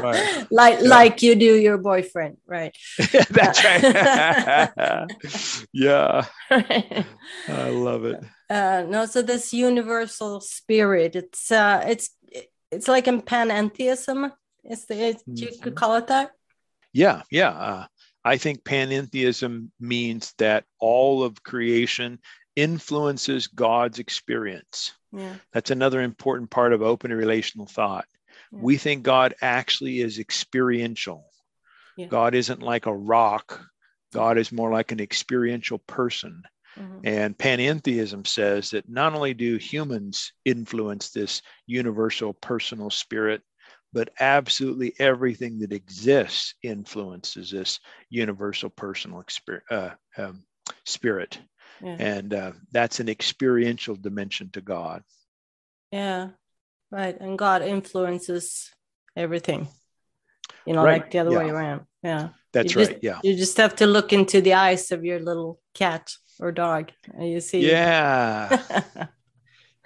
right. 0.00 0.46
like 0.50 0.80
Yeah. 0.82 0.88
like 0.88 1.22
you 1.22 1.34
do 1.34 1.56
your 1.56 1.78
boyfriend, 1.78 2.36
right? 2.46 2.76
that's 3.30 3.64
right. 3.64 5.08
yeah, 5.72 6.26
I 6.50 7.68
love 7.68 8.04
it. 8.04 8.22
uh, 8.50 8.84
no, 8.88 9.06
so 9.06 9.22
this 9.22 9.52
universal 9.54 10.40
spirit, 10.40 11.16
it's 11.16 11.50
uh, 11.50 11.82
it's 11.88 12.10
it's 12.70 12.88
like 12.88 13.08
in 13.08 13.22
panentheism. 13.22 14.32
Is 14.64 14.84
the 14.86 14.96
it, 15.16 15.22
you 15.26 15.48
could 15.62 15.74
Mhm. 15.74 15.76
call 15.76 15.96
it 15.96 16.08
that? 16.08 16.32
Yeah, 16.92 17.22
yeah. 17.30 17.50
Uh, 17.50 17.86
I 18.24 18.36
think 18.38 18.64
panentheism 18.64 19.70
means 19.78 20.34
that 20.38 20.64
all 20.80 21.22
of 21.22 21.42
creation 21.42 22.18
influences 22.56 23.46
God's 23.46 23.98
experience. 23.98 24.92
Yeah, 25.12 25.36
That's 25.52 25.70
another 25.70 26.02
important 26.02 26.50
part 26.50 26.72
of 26.72 26.82
open 26.82 27.12
relational 27.12 27.66
thought. 27.66 28.06
Yeah. 28.52 28.58
We 28.62 28.76
think 28.76 29.02
God 29.02 29.34
actually 29.40 30.00
is 30.00 30.18
experiential. 30.18 31.24
Yeah. 31.96 32.06
God 32.06 32.34
isn't 32.34 32.60
like 32.60 32.86
a 32.86 32.94
rock, 32.96 33.60
God 34.12 34.38
is 34.38 34.52
more 34.52 34.70
like 34.70 34.92
an 34.92 35.00
experiential 35.00 35.78
person. 35.78 36.42
Mhm. 36.76 37.00
And 37.04 37.38
panentheism 37.38 38.26
says 38.26 38.70
that 38.70 38.88
not 38.88 39.14
only 39.14 39.32
do 39.32 39.56
humans 39.56 40.32
influence 40.44 41.10
this 41.10 41.40
universal 41.66 42.34
personal 42.34 42.90
spirit, 42.90 43.42
but 43.92 44.10
absolutely 44.20 44.92
everything 44.98 45.58
that 45.60 45.72
exists 45.72 46.54
influences 46.62 47.50
this 47.50 47.80
universal 48.10 48.68
personal 48.68 49.22
exper- 49.22 49.62
uh, 49.70 49.90
um, 50.18 50.44
spirit. 50.84 51.38
Yeah, 51.82 51.96
And 51.98 52.34
uh, 52.34 52.52
that's 52.72 53.00
an 53.00 53.08
experiential 53.08 53.96
dimension 53.96 54.50
to 54.52 54.60
God. 54.60 55.02
yeah, 55.92 56.30
right. 56.90 57.16
And 57.20 57.38
God 57.38 57.62
influences 57.62 58.70
everything. 59.14 59.68
You 60.66 60.74
know, 60.74 60.84
Right, 60.84 61.02
like 61.02 61.10
the 61.10 61.18
other 61.18 61.36
way 61.36 61.48
around. 61.50 61.82
Yeah. 62.02 62.28
That's 62.52 62.74
You 62.74 62.80
just- 62.80 62.90
right. 62.92 63.00
Yeah. 63.02 63.20
You 63.22 63.36
just 63.36 63.56
have 63.58 63.76
to 63.76 63.86
look 63.86 64.12
into 64.12 64.40
the 64.40 64.54
eyes 64.54 64.90
of 64.92 65.04
your 65.04 65.20
little 65.20 65.60
cat 65.74 66.10
or 66.40 66.52
dog, 66.52 66.90
and 67.14 67.28
you 67.30 67.40
see. 67.40 67.60
Yeah. 67.68 68.62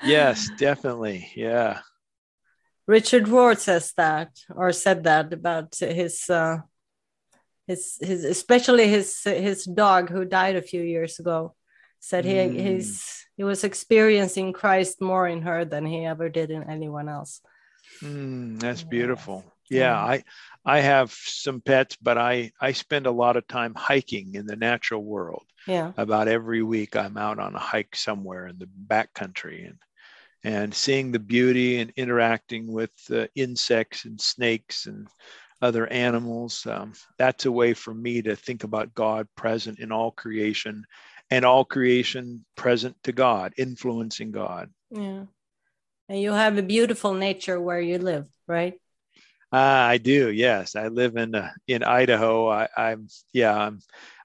yes, 0.04 0.48
definitely. 0.58 1.30
Yeah. 1.34 1.80
Richard 2.86 3.24
Rohr 3.26 3.56
says 3.58 3.92
that, 3.96 4.30
or 4.54 4.72
said 4.72 5.04
that 5.04 5.32
about 5.32 5.76
his, 5.78 6.28
uh, 6.30 6.58
his, 7.66 7.98
his, 8.00 8.24
especially 8.24 8.88
his 8.88 9.22
his 9.22 9.64
dog 9.64 10.10
who 10.10 10.24
died 10.24 10.56
a 10.56 10.62
few 10.62 10.82
years 10.82 11.20
ago. 11.20 11.54
Said 12.00 12.24
he 12.24 12.32
Mm. 12.32 12.54
he's 12.54 13.26
he 13.36 13.44
was 13.44 13.62
experiencing 13.62 14.52
Christ 14.52 15.00
more 15.00 15.28
in 15.28 15.42
her 15.42 15.64
than 15.64 15.86
he 15.86 16.04
ever 16.04 16.28
did 16.28 16.50
in 16.50 16.64
anyone 16.68 17.08
else. 17.08 17.40
Mm, 18.02 18.58
that's 18.58 18.82
beautiful. 18.82 19.44
Yeah, 19.68 19.92
Yeah. 19.92 19.96
I 19.96 20.24
I 20.64 20.80
have 20.80 21.12
some 21.12 21.60
pets, 21.60 21.96
but 21.96 22.18
I 22.18 22.52
I 22.60 22.72
spend 22.72 23.06
a 23.06 23.10
lot 23.10 23.36
of 23.36 23.46
time 23.46 23.74
hiking 23.74 24.34
in 24.34 24.46
the 24.46 24.56
natural 24.56 25.04
world. 25.04 25.44
Yeah, 25.66 25.92
About 25.96 26.26
every 26.26 26.62
week, 26.62 26.96
I'm 26.96 27.16
out 27.18 27.38
on 27.38 27.54
a 27.54 27.58
hike 27.58 27.94
somewhere 27.94 28.46
in 28.46 28.58
the 28.58 28.68
backcountry 28.88 29.66
and 29.66 29.78
and 30.42 30.74
seeing 30.74 31.12
the 31.12 31.18
beauty 31.18 31.80
and 31.80 31.92
interacting 31.96 32.72
with 32.72 32.92
uh, 33.10 33.26
insects 33.34 34.06
and 34.06 34.18
snakes 34.18 34.86
and 34.86 35.06
other 35.60 35.86
animals. 35.88 36.66
Um, 36.66 36.94
that's 37.18 37.44
a 37.44 37.52
way 37.52 37.74
for 37.74 37.92
me 37.92 38.22
to 38.22 38.34
think 38.34 38.64
about 38.64 38.94
God 38.94 39.28
present 39.36 39.78
in 39.78 39.92
all 39.92 40.10
creation 40.10 40.86
and 41.30 41.44
all 41.44 41.64
creation 41.64 42.44
present 42.56 42.96
to 43.04 43.12
God, 43.12 43.52
influencing 43.56 44.30
God. 44.32 44.70
yeah. 44.90 45.24
And 46.08 46.20
you 46.20 46.32
have 46.32 46.58
a 46.58 46.62
beautiful 46.62 47.14
nature 47.14 47.60
where 47.60 47.80
you 47.80 47.98
live, 47.98 48.26
right? 48.48 48.74
Ah, 49.52 49.86
I 49.86 49.98
do. 49.98 50.30
Yes, 50.30 50.74
I 50.74 50.88
live 50.88 51.16
in 51.16 51.34
uh, 51.36 51.50
in 51.68 51.84
Idaho. 51.84 52.48
I, 52.48 52.68
I'm 52.76 53.06
yeah. 53.32 53.56
I'm 53.56 53.78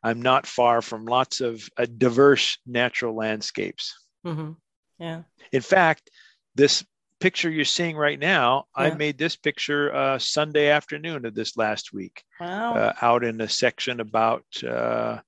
I'm 0.03 0.21
not 0.21 0.47
far 0.47 0.81
from 0.81 1.05
lots 1.05 1.41
of 1.41 1.67
uh, 1.77 1.85
diverse 1.85 2.57
natural 2.65 3.15
landscapes. 3.15 3.93
hmm 4.23 4.51
Yeah. 4.99 5.23
In 5.51 5.61
fact, 5.61 6.09
this 6.55 6.83
picture 7.19 7.49
you're 7.51 7.65
seeing 7.65 7.95
right 7.97 8.19
now, 8.19 8.65
I 8.75 8.93
made 8.95 9.17
this 9.17 9.35
picture 9.35 9.93
uh, 9.93 10.17
Sunday 10.19 10.69
afternoon 10.69 11.25
of 11.25 11.33
this 11.35 11.55
last 11.57 11.93
week, 11.93 12.23
Wow. 12.39 12.75
uh, 12.75 12.93
out 13.01 13.23
in 13.23 13.41
a 13.41 13.49
section 13.49 13.99
about 13.99 14.45
uh, 14.63 15.19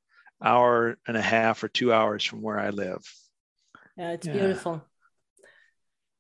hour 0.43 0.97
and 1.08 1.17
a 1.17 1.21
half 1.21 1.63
or 1.63 1.67
two 1.67 1.91
hours 1.93 2.23
from 2.23 2.41
where 2.41 2.60
I 2.60 2.69
live. 2.69 3.02
yeah, 3.97 4.12
it's 4.12 4.28
yeah. 4.28 4.34
beautiful. 4.34 4.84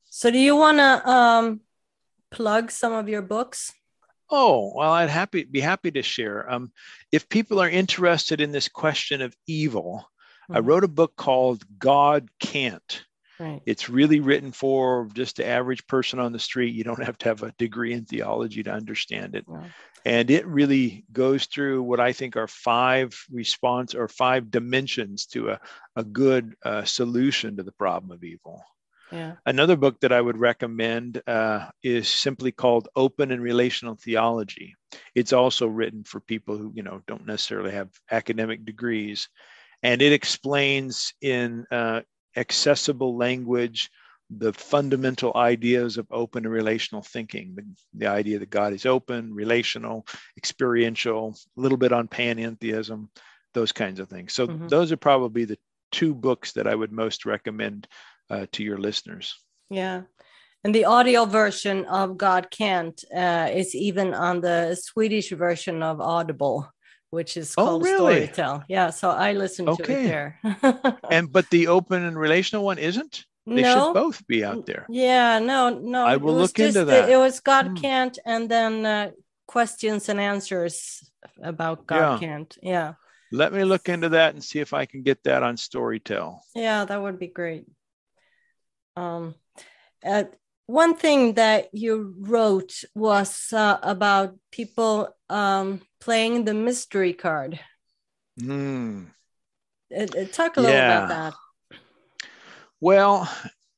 So, 0.09 0.31
do 0.31 0.39
you 0.39 0.55
want 0.55 0.77
to 0.79 1.09
um, 1.09 1.61
plug 2.31 2.71
some 2.71 2.93
of 2.93 3.07
your 3.07 3.21
books? 3.21 3.73
Oh, 4.29 4.73
well, 4.75 4.91
I'd 4.91 5.09
happy 5.09 5.43
be 5.43 5.59
happy 5.61 5.91
to 5.91 6.01
share. 6.01 6.51
Um, 6.51 6.71
if 7.11 7.29
people 7.29 7.59
are 7.61 7.69
interested 7.69 8.41
in 8.41 8.51
this 8.51 8.67
question 8.67 9.21
of 9.21 9.35
evil, 9.47 10.09
I 10.49 10.59
Mhm. 10.59 10.65
wrote 10.65 10.83
a 10.83 10.89
book 10.89 11.15
called 11.15 11.63
God 11.77 12.29
Can't. 12.39 13.05
Right. 13.39 13.61
It's 13.65 13.87
really 13.89 14.19
written 14.19 14.51
for 14.51 15.07
just 15.13 15.35
the 15.37 15.45
average 15.45 15.85
person 15.87 16.19
on 16.19 16.31
the 16.31 16.39
street. 16.39 16.73
You 16.73 16.83
don't 16.83 17.03
have 17.03 17.17
to 17.19 17.29
have 17.29 17.43
a 17.43 17.53
degree 17.57 17.93
in 17.93 18.05
theology 18.05 18.63
to 18.63 18.71
understand 18.71 19.35
it. 19.35 19.47
Wow. 19.47 19.65
And 20.07 20.31
it 20.31 20.47
really 20.47 21.03
goes 21.11 21.47
through 21.47 21.83
what 21.83 21.99
I 21.99 22.13
think 22.13 22.37
are 22.37 22.47
five 22.47 23.13
response 23.29 23.93
or 23.93 24.07
five 24.07 24.49
dimensions 24.49 25.25
to 25.27 25.49
a, 25.49 25.59
a 25.97 26.03
good 26.05 26.55
uh, 26.63 26.85
solution 26.85 27.57
to 27.57 27.63
the 27.63 27.73
problem 27.73 28.11
of 28.11 28.23
evil. 28.23 28.63
Yeah. 29.11 29.33
Another 29.45 29.75
book 29.75 29.99
that 29.99 30.13
I 30.13 30.21
would 30.21 30.37
recommend 30.37 31.21
uh, 31.27 31.67
is 31.83 32.07
simply 32.07 32.53
called 32.53 32.87
Open 32.95 33.33
and 33.33 33.41
Relational 33.41 33.95
Theology. 33.95 34.75
It's 35.13 35.33
also 35.33 35.67
written 35.67 36.05
for 36.05 36.21
people 36.21 36.57
who, 36.57 36.71
you 36.73 36.83
know, 36.83 37.01
don't 37.05 37.25
necessarily 37.25 37.71
have 37.71 37.89
academic 38.09 38.63
degrees, 38.63 39.27
and 39.83 40.01
it 40.01 40.13
explains 40.13 41.13
in 41.21 41.65
uh, 41.69 41.99
accessible 42.37 43.17
language 43.17 43.89
the 44.29 44.51
fundamental 44.53 45.31
ideas 45.35 45.97
of 45.97 46.05
open 46.11 46.45
and 46.45 46.53
relational 46.53 47.01
thinking. 47.01 47.55
The, 47.55 47.65
the 47.93 48.07
idea 48.07 48.39
that 48.39 48.49
God 48.49 48.73
is 48.73 48.85
open, 48.85 49.33
relational, 49.33 50.05
experiential, 50.37 51.35
a 51.57 51.61
little 51.61 51.77
bit 51.77 51.91
on 51.93 52.07
panentheism, 52.07 53.07
those 53.53 53.71
kinds 53.71 53.99
of 53.99 54.09
things. 54.09 54.33
So 54.33 54.47
Mhm. 54.47 54.69
those 54.69 54.91
are 54.91 54.97
probably 54.97 55.45
the 55.45 55.57
two 55.91 56.13
books 56.13 56.51
that 56.53 56.67
I 56.67 56.75
would 56.75 56.91
most 56.91 57.25
recommend 57.25 57.87
uh, 58.29 58.45
to 58.51 58.63
your 58.63 58.77
listeners. 58.77 59.35
Yeah. 59.69 60.01
And 60.65 60.75
the 60.75 60.83
audio 60.85 61.23
version 61.23 61.85
of 61.85 62.17
God 62.17 62.51
Can't 62.51 63.01
uh, 63.15 63.49
is 63.53 63.73
even 63.73 64.13
on 64.13 64.41
the 64.41 64.75
Swedish 64.75 65.29
version 65.29 65.81
of 65.81 66.01
Audible, 66.01 66.69
which 67.09 67.37
is 67.37 67.53
Oh, 67.57 67.65
called 67.65 67.83
really? 67.83 68.27
Storytel. 68.27 68.65
Yeah. 68.67 68.89
So 68.89 69.09
I 69.09 69.31
listened 69.31 69.69
to 69.77 69.83
it 69.83 69.87
there. 69.87 70.39
And 71.09 71.31
but 71.31 71.49
the 71.49 71.67
open 71.67 72.03
and 72.03 72.19
relational 72.19 72.65
one 72.65 72.79
isn't. 72.79 73.23
They 73.55 73.61
no. 73.61 73.73
should 73.73 73.93
both 73.93 74.27
be 74.27 74.43
out 74.43 74.65
there. 74.65 74.85
Yeah, 74.89 75.39
no, 75.39 75.69
no. 75.69 76.05
I 76.05 76.17
will 76.17 76.33
look 76.35 76.59
into 76.59 76.73
just- 76.73 76.87
that. 76.87 77.09
It 77.09 77.17
was 77.17 77.39
God 77.39 77.67
Hmm. 77.67 77.75
can't, 77.75 78.19
and 78.25 78.49
then 78.51 78.85
uh, 78.85 79.11
questions 79.47 80.09
and 80.09 80.19
answers 80.19 81.09
about 81.41 81.87
God 81.87 81.97
Yeah. 82.21 82.27
can't. 82.27 82.57
Yeah, 82.61 82.93
Let 83.31 83.53
me 83.53 83.63
look 83.63 83.87
into 83.89 84.09
that 84.09 84.33
and 84.33 84.43
see 84.43 84.59
if 84.59 84.73
I 84.73 84.85
can 84.85 85.01
get 85.03 85.23
that 85.23 85.43
on 85.43 85.55
Storytel. 85.55 86.39
yeah, 86.55 86.83
that 86.85 87.01
would 87.01 87.19
be 87.19 87.27
great. 87.27 87.65
Um, 88.97 89.35
uh, 90.05 90.25
one 90.65 90.95
thing 90.95 91.35
that 91.35 91.69
you 91.73 92.15
wrote 92.19 92.83
was 92.95 93.53
uh, 93.53 93.77
about 93.81 94.35
people 94.51 95.15
um, 95.29 95.81
playing 96.01 96.43
the 96.45 96.53
mystery 96.53 97.13
card. 97.13 97.59
Hmm. 98.39 99.05
Uh, 99.95 100.05
talk 100.33 100.57
a 100.57 100.61
little 100.61 100.75
about 100.75 101.07
Yeah. 101.07 101.07
that. 101.07 101.33
Well, 102.79 103.29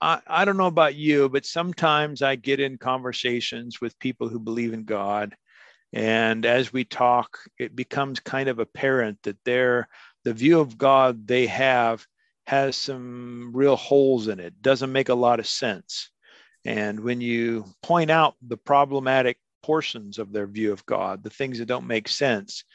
I, 0.02 0.22
I 0.28 0.46
don't 0.46 0.58
know 0.58 0.68
about 0.68 0.96
you, 0.96 1.30
but 1.30 1.46
sometimes 1.46 2.22
I 2.22 2.36
get 2.36 2.60
in 2.60 2.78
conversations 2.78 3.82
with 3.82 4.00
people 4.00 4.30
who 4.30 4.40
believe 4.40 4.74
in 4.74 4.84
God. 4.84 5.36
And 5.94 6.46
as 6.46 6.74
we 6.74 6.86
talk, 6.86 7.40
it 7.60 7.76
becomes 7.76 8.20
kind 8.20 8.50
of 8.50 8.60
apparent 8.60 9.20
that 9.24 9.44
their 9.46 9.88
the 10.24 10.34
view 10.34 10.60
of 10.60 10.78
God 10.78 11.28
they 11.28 11.48
have 11.48 12.06
has 12.48 12.76
some 12.76 13.52
real 13.54 13.76
holes 13.76 14.28
in 14.28 14.40
it, 14.40 14.62
doesn't 14.62 14.92
make 14.92 15.10
a 15.10 15.16
lot 15.16 15.40
of 15.40 15.48
sense. 15.48 16.10
And 16.66 17.00
when 17.00 17.22
you 17.22 17.66
point 17.84 18.12
out 18.12 18.36
the 18.42 18.58
problematic 18.58 19.38
portions 19.64 20.20
of 20.20 20.32
their 20.34 20.48
view 20.48 20.72
of 20.74 20.86
God, 20.86 21.24
the 21.24 21.30
things 21.30 21.60
that 21.60 21.68
don't 21.68 21.88
make 21.88 22.08
sense, 22.08 22.66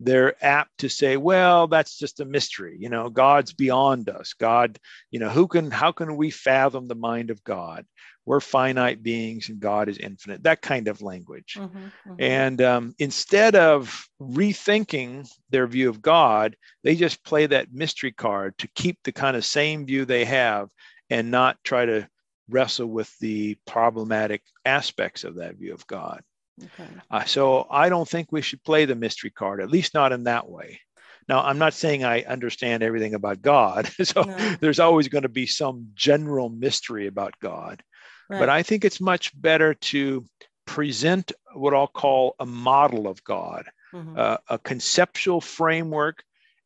they're 0.00 0.34
apt 0.44 0.78
to 0.78 0.88
say, 0.88 1.16
well, 1.16 1.66
that's 1.66 1.98
just 1.98 2.20
a 2.20 2.24
mystery. 2.24 2.76
You 2.78 2.88
know, 2.88 3.08
God's 3.08 3.52
beyond 3.52 4.08
us. 4.08 4.32
God, 4.34 4.78
you 5.10 5.20
know, 5.20 5.28
who 5.28 5.46
can, 5.46 5.70
how 5.70 5.92
can 5.92 6.16
we 6.16 6.30
fathom 6.30 6.86
the 6.86 6.94
mind 6.94 7.30
of 7.30 7.42
God? 7.44 7.86
We're 8.26 8.40
finite 8.40 9.02
beings 9.02 9.48
and 9.48 9.60
God 9.60 9.88
is 9.88 9.98
infinite, 9.98 10.42
that 10.44 10.62
kind 10.62 10.88
of 10.88 11.02
language. 11.02 11.56
Mhm, 11.58 11.90
mhm. 12.06 12.16
And 12.18 12.62
um, 12.62 12.94
instead 12.98 13.54
of 13.54 14.06
rethinking 14.20 15.28
their 15.50 15.66
view 15.66 15.88
of 15.90 16.00
God, 16.00 16.56
they 16.82 16.96
just 16.96 17.22
play 17.24 17.46
that 17.46 17.72
mystery 17.72 18.12
card 18.12 18.56
to 18.58 18.68
keep 18.74 18.98
the 19.04 19.12
kind 19.12 19.36
of 19.36 19.44
same 19.44 19.86
view 19.86 20.04
they 20.04 20.24
have 20.24 20.70
and 21.10 21.30
not 21.30 21.58
try 21.64 21.84
to 21.84 22.08
wrestle 22.48 22.86
with 22.86 23.16
the 23.20 23.56
problematic 23.66 24.42
aspects 24.64 25.24
of 25.24 25.36
that 25.36 25.56
view 25.56 25.72
of 25.74 25.86
God. 25.86 26.22
Okay. 26.62 26.88
Uh, 27.10 27.24
so 27.24 27.66
I 27.70 27.88
don't 27.88 28.08
think 28.08 28.30
we 28.30 28.42
should 28.42 28.62
play 28.62 28.84
the 28.84 28.94
mystery 28.94 29.30
card, 29.30 29.60
at 29.60 29.70
least 29.70 29.94
not 29.94 30.12
in 30.12 30.24
that 30.24 30.48
way. 30.48 30.80
Now, 31.28 31.42
I'm 31.42 31.58
not 31.58 31.74
saying 31.74 32.04
I 32.04 32.22
understand 32.22 32.82
everything 32.82 33.14
about 33.14 33.42
God. 33.42 33.88
so 34.02 34.22
No. 34.22 34.36
there's 34.60 34.78
always 34.80 35.08
going 35.08 35.22
to 35.22 35.28
be 35.28 35.46
some 35.46 35.88
general 35.94 36.48
mystery 36.50 37.06
about 37.06 37.34
God. 37.40 37.82
Right. 38.28 38.38
But 38.38 38.48
I 38.50 38.62
think 38.62 38.84
it's 38.84 39.00
much 39.00 39.38
better 39.40 39.74
to 39.74 40.24
present 40.66 41.32
what 41.54 41.74
I'll 41.74 41.86
call 41.86 42.34
a 42.38 42.46
model 42.46 43.06
of 43.06 43.22
God, 43.24 43.66
Mhm. 43.92 44.18
uh, 44.18 44.38
a 44.48 44.58
conceptual 44.58 45.40
framework, 45.40 46.22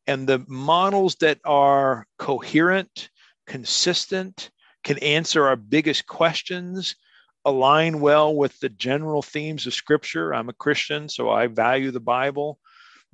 and 0.07 0.27
the 0.27 0.43
models 0.47 1.15
that 1.15 1.39
are 1.45 2.05
coherent, 2.17 3.09
consistent, 3.45 4.49
can 4.83 4.97
answer 4.99 5.45
our 5.45 5.55
biggest 5.55 6.07
questions, 6.07 6.95
align 7.49 7.99
well 7.99 8.35
with 8.35 8.59
the 8.59 8.69
general 8.69 9.21
themes 9.21 9.67
of 9.67 9.73
Scripture. 9.73 10.33
I'm 10.33 10.49
a 10.49 10.53
Christian, 10.53 11.09
so 11.09 11.29
I 11.29 11.47
value 11.47 11.91
the 11.91 11.99
Bible. 11.99 12.59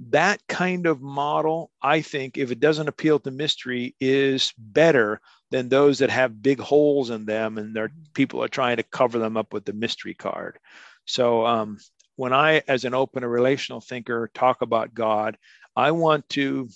That 0.09 0.45
kind 0.47 0.87
of 0.87 1.01
model, 1.01 1.71
I 1.81 2.01
think, 2.01 2.37
if 2.37 2.51
it 2.51 2.59
doesn't 2.59 2.89
appeal 2.89 3.19
to 3.19 3.31
mystery, 3.31 3.95
is 3.99 4.53
better 4.57 5.21
than 5.51 5.69
those 5.69 5.99
that 5.99 6.09
have 6.09 6.41
big 6.41 6.59
holes 6.59 7.09
in 7.09 7.25
them 7.25 7.57
and 7.57 7.73
they're 7.73 7.91
people 8.13 8.43
are 8.43 8.49
trying 8.49 8.77
to 8.77 8.83
cover 8.83 9.19
them 9.19 9.37
up 9.37 9.53
with 9.53 9.63
the 9.65 9.73
mystery 9.73 10.13
card. 10.13 10.59
So 11.05 11.45
um, 11.45 11.77
when 12.15 12.33
I, 12.33 12.61
as 12.67 12.83
an 12.83 12.93
open 12.93 13.23
and 13.23 13.31
relational 13.31 13.79
thinker, 13.79 14.29
talk 14.33 14.61
about 14.61 14.93
God, 14.93 15.37
I 15.75 15.91
want 15.91 16.27
to, 16.29 16.67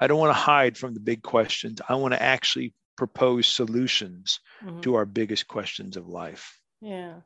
I 0.00 0.06
don't 0.06 0.18
want 0.18 0.30
to 0.30 0.40
hide 0.40 0.78
from 0.78 0.94
the 0.94 1.00
big 1.00 1.22
questions. 1.22 1.80
I 1.88 1.96
want 1.96 2.14
to 2.14 2.22
actually 2.22 2.72
propose 2.96 3.46
solutions 3.46 4.40
Mhm. 4.62 4.82
to 4.82 4.94
our 4.94 5.04
biggest 5.06 5.48
questions 5.48 5.96
of 5.96 6.08
life. 6.08 6.60
Yeah. 6.80 7.20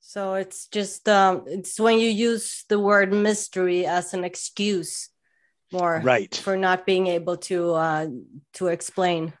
So 0.00 0.34
it's 0.34 0.68
just 0.68 1.08
um 1.08 1.44
it's 1.46 1.80
when 1.80 1.98
you 1.98 2.08
use 2.08 2.64
the 2.68 2.78
word 2.78 3.12
mystery 3.12 3.86
as 3.86 4.14
an 4.14 4.22
excuse 4.24 5.08
more 5.72 6.00
Right. 6.04 6.34
for 6.34 6.56
not 6.56 6.84
being 6.86 7.06
able 7.08 7.36
to 7.48 7.72
uh 7.72 8.06
to 8.54 8.68
explain 8.68 9.32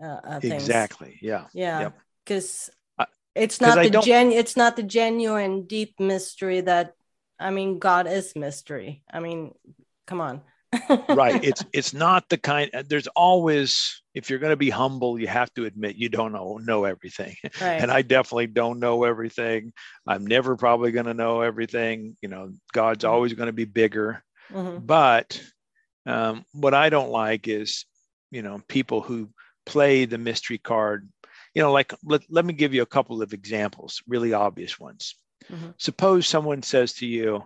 uh, 0.00 0.20
uh 0.24 0.40
things. 0.40 0.62
Exactly. 0.62 1.18
Yeah. 1.20 1.46
Yeah. 1.52 1.90
Cuz 2.26 2.70
I- 2.98 3.06
it's 3.34 3.58
'cause 3.58 3.74
not 3.76 3.82
the 3.82 3.90
don't- 3.90 4.04
gen 4.04 4.32
it's 4.32 4.56
not 4.56 4.76
the 4.76 4.82
genuine 4.84 5.66
deep 5.66 5.98
mystery 5.98 6.60
that 6.62 6.94
I 7.38 7.50
mean 7.50 7.78
God 7.78 8.06
is 8.06 8.36
mystery. 8.36 9.02
I 9.12 9.20
mean, 9.20 9.54
come 10.06 10.20
on. 10.20 10.42
Right 11.14 11.38
it's 11.42 11.64
it's 11.72 11.92
not 11.92 12.28
the 12.28 12.38
kind 12.38 12.70
there's 12.88 13.08
always 13.08 14.02
if 14.14 14.28
you're 14.30 14.38
going 14.38 14.52
to 14.52 14.56
be 14.56 14.70
humble 14.70 15.18
you 15.18 15.26
have 15.26 15.52
to 15.54 15.64
admit 15.64 15.96
you 15.96 16.08
don't 16.08 16.32
know 16.32 16.58
know 16.62 16.84
everything 16.84 17.34
right. 17.60 17.76
and 17.82 17.90
i 17.90 18.02
definitely 18.02 18.46
don't 18.46 18.78
know 18.78 19.04
everything 19.04 19.72
i'm 20.06 20.26
never 20.26 20.56
probably 20.56 20.92
going 20.92 21.06
to 21.06 21.14
know 21.14 21.40
everything 21.40 22.16
you 22.20 22.28
know 22.28 22.52
god's 22.72 23.04
Mhm. 23.04 23.08
always 23.08 23.32
going 23.34 23.48
to 23.48 23.52
be 23.52 23.64
bigger 23.64 24.22
Mhm. 24.52 24.86
but 24.86 25.42
um, 26.06 26.44
what 26.52 26.74
i 26.74 26.88
don't 26.88 27.10
like 27.10 27.48
is 27.48 27.84
you 28.30 28.42
know 28.42 28.60
people 28.68 29.00
who 29.00 29.28
play 29.66 30.04
the 30.04 30.18
mystery 30.18 30.58
card 30.58 31.08
you 31.54 31.62
know 31.62 31.72
like 31.72 31.92
let, 32.04 32.22
let 32.30 32.44
me 32.44 32.52
give 32.52 32.72
you 32.74 32.82
a 32.82 32.86
couple 32.86 33.22
of 33.22 33.32
examples 33.32 34.02
really 34.08 34.32
obvious 34.32 34.78
ones 34.78 35.14
Mhm. 35.50 35.74
suppose 35.78 36.26
someone 36.26 36.62
says 36.62 36.92
to 36.94 37.06
you 37.06 37.42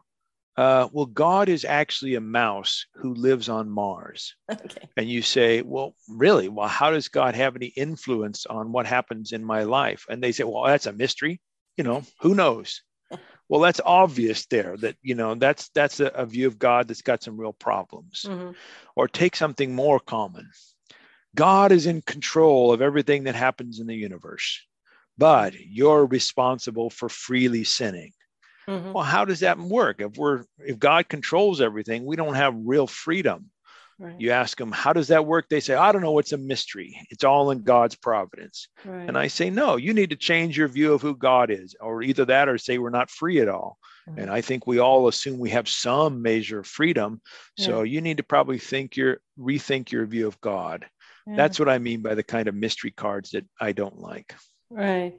uh, 0.57 0.89
well 0.93 1.07
god 1.07 1.49
is 1.49 1.65
actually 1.65 2.15
a 2.15 2.21
mouse 2.21 2.87
who 2.95 3.15
lives 3.15 3.49
on 3.49 3.69
mars 3.69 4.35
Okay. 4.51 4.89
and 4.97 5.09
you 5.09 5.23
say, 5.23 5.63
Well, 5.63 5.95
really? 6.09 6.49
Well, 6.49 6.69
how 6.69 6.91
does 6.91 7.09
God 7.09 7.35
have 7.35 7.57
any 7.57 7.67
influence 7.67 8.47
on 8.47 8.73
what 8.73 8.87
happens 8.87 9.33
in 9.33 9.45
my 9.45 9.63
life? 9.65 10.05
And 10.09 10.23
they 10.23 10.33
say, 10.33 10.45
Well, 10.45 10.65
that's 10.65 10.87
a 10.87 10.93
mystery. 10.93 11.41
You 11.77 11.85
know, 11.85 12.03
who 12.21 12.35
knows? 12.35 12.83
Well, 13.49 13.61
that's 13.61 13.81
obvious 13.85 14.47
there 14.47 14.77
that, 14.79 14.97
you 15.03 15.15
know, 15.15 15.35
that's 15.35 15.69
that's 15.75 16.01
a, 16.01 16.07
a 16.07 16.25
view 16.25 16.47
of 16.47 16.59
God 16.59 16.89
that's 16.89 17.03
got 17.03 17.23
some 17.23 17.37
real 17.39 17.53
problems. 17.53 18.25
Mhm. 18.27 18.55
Or 18.97 19.07
take 19.09 19.37
something 19.37 19.75
more 19.75 20.01
common. 20.01 20.49
God 21.35 21.71
is 21.73 21.87
in 21.87 22.01
control 22.03 22.73
of 22.73 22.81
everything 22.81 23.25
that 23.25 23.35
happens 23.35 23.81
in 23.81 23.87
the 23.87 23.95
universe, 23.97 24.63
but 25.19 25.53
you're 25.59 26.07
responsible 26.07 26.91
for 26.91 27.09
freely 27.09 27.65
sinning. 27.65 28.13
Mhm. 28.69 28.93
Well, 28.93 29.05
how 29.05 29.25
does 29.25 29.41
that 29.41 29.59
work? 29.59 30.01
If 30.01 30.17
we're 30.17 30.45
if 30.59 30.79
God 30.79 31.09
controls 31.09 31.61
everything, 31.61 32.05
we 32.05 32.17
don't 32.17 32.35
have 32.35 32.55
real 32.57 32.87
freedom. 32.87 33.51
Right. 33.99 34.21
You 34.21 34.33
ask 34.33 34.59
them, 34.59 34.73
how 34.73 34.93
does 34.93 35.09
that 35.09 35.25
work? 35.25 35.49
They 35.49 35.61
say, 35.61 35.75
I 35.75 35.93
don't 35.93 36.03
know. 36.03 36.19
It's 36.19 36.33
a 36.33 36.37
mystery. 36.37 36.99
It's 37.11 37.23
all 37.23 37.53
in 37.53 37.63
God's 37.63 37.95
providence. 37.95 38.67
Right. 38.85 39.07
And 39.07 39.17
I 39.17 39.29
say, 39.29 39.51
no, 39.51 39.77
you 39.77 39.95
need 39.95 40.11
to 40.11 40.17
change 40.17 40.59
your 40.59 40.67
view 40.67 40.95
of 40.95 41.03
who 41.03 41.15
God 41.15 41.51
is, 41.53 41.77
or 41.81 42.03
either 42.03 42.25
that 42.25 42.49
or 42.49 42.59
say 42.59 42.79
we're 42.79 42.91
not 42.91 43.09
free 43.11 43.41
at 43.41 43.49
all. 43.49 43.79
And 44.19 44.29
I 44.29 44.43
think 44.43 44.67
we 44.67 44.81
all 44.81 45.09
assume 45.09 45.39
we 45.39 45.51
have 45.51 45.67
some 45.67 46.21
measure 46.21 46.59
of 46.59 46.67
freedom. 46.67 47.23
So 47.57 47.85
you 47.85 48.03
need 48.03 48.19
to 48.19 48.23
probably 48.23 48.59
think 48.59 48.97
your 48.97 49.21
rethink 49.39 49.93
your 49.93 50.05
view 50.05 50.27
of 50.27 50.39
God. 50.43 50.85
Yeah. 51.27 51.37
That's 51.37 51.59
what 51.59 51.71
I 51.71 51.79
mean 51.79 52.03
by 52.03 52.15
the 52.15 52.23
kind 52.23 52.47
of 52.47 52.55
mystery 52.55 52.91
cards 52.91 53.31
that 53.31 53.47
I 53.59 53.73
don't 53.73 53.99
like. 53.99 54.35
Right. 54.69 55.15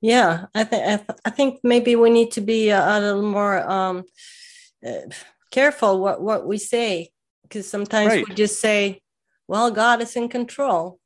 Yeah, 0.00 0.46
I 0.54 0.64
think 0.64 0.82
I, 0.84 0.96
th- 0.96 1.20
I 1.24 1.30
think 1.30 1.60
maybe 1.64 1.96
we 1.96 2.10
need 2.10 2.32
to 2.32 2.40
be 2.40 2.70
a, 2.70 2.80
a 2.80 3.00
little 3.00 3.22
more 3.22 3.68
um, 3.68 4.04
uh, 4.86 5.10
careful 5.50 6.00
what 6.00 6.20
what 6.20 6.46
we 6.46 6.58
say 6.58 7.10
because 7.42 7.68
sometimes 7.68 8.28
we 8.28 8.34
just 8.34 8.60
say, 8.60 9.00
"Well, 9.48 9.70
God 9.70 10.00
is 10.00 10.14
in 10.14 10.28
control." 10.28 11.00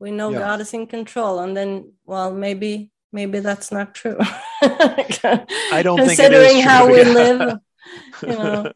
We 0.00 0.10
know 0.10 0.30
Yeah. 0.30 0.40
God 0.40 0.60
is 0.60 0.74
in 0.74 0.88
control, 0.88 1.38
and 1.38 1.56
then, 1.56 1.92
well, 2.04 2.32
maybe 2.32 2.90
maybe 3.12 3.38
that's 3.38 3.70
not 3.70 3.94
true. 3.94 4.18
I 4.62 5.82
don't 5.84 5.98
think 5.98 6.18
it 6.18 6.32
is 6.32 6.40
considering 6.42 6.60
how 6.62 6.86
true, 6.86 6.94
we 6.94 7.00
yeah. 7.02 7.12
live. 7.12 7.58
You 8.22 8.28
know. 8.38 8.72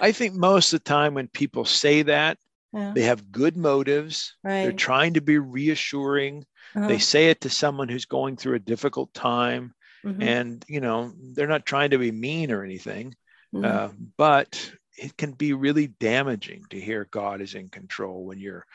I 0.00 0.12
think 0.12 0.34
most 0.34 0.72
of 0.72 0.80
the 0.80 0.84
time 0.84 1.14
when 1.14 1.28
people 1.28 1.64
say 1.64 2.02
that, 2.02 2.38
yeah. 2.72 2.92
they 2.94 3.02
have 3.02 3.32
good 3.32 3.56
motives. 3.56 4.36
They're 4.44 4.72
trying 4.72 5.14
to 5.14 5.20
be 5.20 5.38
reassuring. 5.38 6.44
Uh-huh. 6.76 6.88
they 6.88 6.98
say 6.98 7.30
it 7.30 7.40
to 7.40 7.50
someone 7.50 7.88
who's 7.88 8.04
going 8.04 8.36
through 8.36 8.54
a 8.54 8.60
difficult 8.60 9.12
time 9.14 9.74
Mhm. 10.04 10.22
and 10.22 10.64
you 10.68 10.80
know 10.80 11.12
they're 11.34 11.46
not 11.46 11.66
trying 11.66 11.90
to 11.90 11.98
be 11.98 12.12
mean 12.12 12.52
or 12.52 12.62
anything 12.62 13.14
Mhm. 13.54 13.64
uh, 13.64 13.92
but 14.16 14.72
it 14.96 15.16
can 15.16 15.32
be 15.32 15.52
really 15.52 15.88
damaging 15.88 16.64
to 16.70 16.80
hear 16.80 17.08
god 17.10 17.40
is 17.40 17.54
in 17.54 17.68
control 17.68 18.24
when 18.24 18.38
you're 18.38 18.66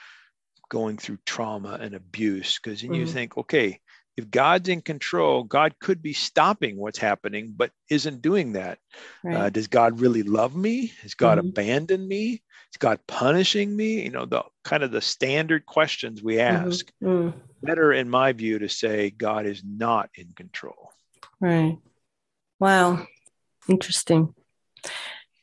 going 0.69 0.97
through 0.97 1.19
trauma 1.25 1.77
and 1.81 1.93
abuse 1.93 2.59
because 2.59 2.81
then 2.81 2.93
you 2.93 3.05
Mhm. 3.05 3.13
think 3.13 3.37
okay 3.37 3.79
if 4.17 4.29
God's 4.29 4.69
in 4.69 4.81
control, 4.81 5.43
God 5.43 5.73
could 5.79 6.01
be 6.01 6.13
stopping 6.13 6.77
what's 6.77 6.99
happening, 6.99 7.53
but 7.55 7.71
isn't 7.89 8.21
doing 8.21 8.53
that. 8.53 8.79
Right. 9.23 9.35
Uh, 9.35 9.49
does 9.49 9.67
God 9.67 9.99
really 9.99 10.23
love 10.23 10.55
me? 10.55 10.93
Has 11.01 11.13
God 11.13 11.37
mm-hmm. 11.37 11.49
abandoned 11.49 12.07
me? 12.07 12.43
Is 12.71 12.77
God 12.77 12.99
punishing 13.07 13.75
me? 13.75 14.03
You 14.03 14.11
know, 14.11 14.25
the 14.25 14.43
kind 14.63 14.83
of 14.83 14.91
the 14.91 15.01
standard 15.01 15.65
questions 15.65 16.21
we 16.21 16.35
mm-hmm. 16.35 16.67
ask. 16.67 16.91
Mm-hmm. 17.03 17.37
Better, 17.63 17.93
in 17.93 18.09
my 18.09 18.33
view, 18.33 18.59
to 18.59 18.69
say 18.69 19.09
God 19.11 19.45
is 19.45 19.63
not 19.63 20.09
in 20.15 20.33
control. 20.35 20.91
Right. 21.39 21.77
Wow. 22.59 23.05
Interesting. 23.67 24.33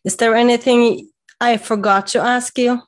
Is 0.04 0.16
there 0.16 0.34
anything 0.34 1.10
I 1.40 1.56
forgot 1.56 2.08
to 2.08 2.20
ask 2.20 2.58
you? 2.58 2.82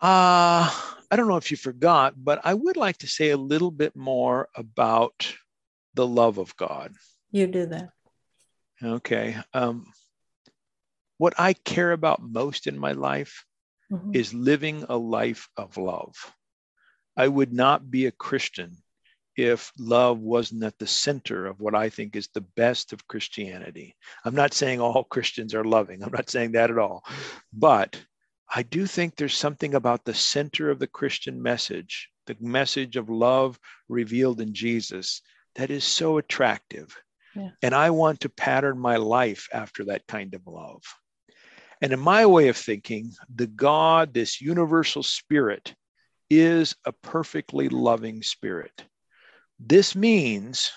Uh, 0.00 0.68
I 1.10 1.16
don't 1.16 1.28
know 1.28 1.36
if 1.36 1.50
you 1.50 1.56
forgot, 1.56 2.14
but 2.16 2.40
I 2.44 2.52
would 2.52 2.76
like 2.76 2.98
to 2.98 3.06
say 3.06 3.30
a 3.30 3.36
little 3.36 3.70
bit 3.70 3.96
more 3.96 4.48
about 4.54 5.34
the 5.94 6.06
love 6.06 6.38
of 6.38 6.56
God. 6.56 6.92
You 7.30 7.46
do 7.46 7.66
that. 7.66 7.90
Okay. 8.82 9.36
Um, 9.52 9.86
what 11.18 11.34
I 11.38 11.52
care 11.52 11.92
about 11.92 12.22
most 12.22 12.66
in 12.66 12.78
my 12.78 12.92
life 12.92 13.44
mm-hmm. 13.90 14.10
is 14.14 14.34
living 14.34 14.84
a 14.88 14.96
life 14.96 15.48
of 15.56 15.76
love. 15.76 16.14
I 17.16 17.28
would 17.28 17.52
not 17.52 17.90
be 17.90 18.06
a 18.06 18.12
Christian 18.12 18.76
if 19.36 19.72
love 19.78 20.18
wasn't 20.18 20.62
at 20.62 20.78
the 20.78 20.86
center 20.86 21.46
of 21.46 21.60
what 21.60 21.74
I 21.74 21.88
think 21.88 22.14
is 22.14 22.28
the 22.28 22.40
best 22.40 22.92
of 22.92 23.06
Christianity. 23.08 23.96
I'm 24.24 24.34
not 24.34 24.54
saying 24.54 24.80
all 24.80 25.04
Christians 25.04 25.54
are 25.54 25.64
loving, 25.64 26.02
I'm 26.02 26.12
not 26.12 26.30
saying 26.30 26.52
that 26.52 26.70
at 26.70 26.78
all. 26.78 27.04
But 27.52 28.00
I 28.52 28.62
do 28.62 28.86
think 28.86 29.16
there's 29.16 29.36
something 29.36 29.74
about 29.74 30.04
the 30.04 30.14
center 30.14 30.70
of 30.70 30.78
the 30.78 30.86
Christian 30.86 31.42
message, 31.42 32.08
the 32.26 32.36
message 32.40 32.96
of 32.96 33.10
love 33.10 33.58
revealed 33.88 34.40
in 34.40 34.54
Jesus, 34.54 35.22
that 35.56 35.70
is 35.70 35.84
so 35.84 36.18
attractive. 36.18 36.96
Yeah. 37.34 37.50
And 37.62 37.74
I 37.74 37.90
want 37.90 38.20
to 38.20 38.28
pattern 38.28 38.78
my 38.78 38.96
life 38.96 39.48
after 39.52 39.84
that 39.86 40.06
kind 40.06 40.34
of 40.34 40.46
love. 40.46 40.82
And 41.80 41.92
in 41.92 42.00
my 42.00 42.26
way 42.26 42.48
of 42.48 42.56
thinking, 42.56 43.12
the 43.34 43.48
God, 43.48 44.14
this 44.14 44.40
universal 44.40 45.02
spirit, 45.02 45.74
is 46.30 46.74
a 46.84 46.92
perfectly 46.92 47.68
loving 47.68 48.22
spirit. 48.22 48.84
This 49.58 49.94
means 49.94 50.72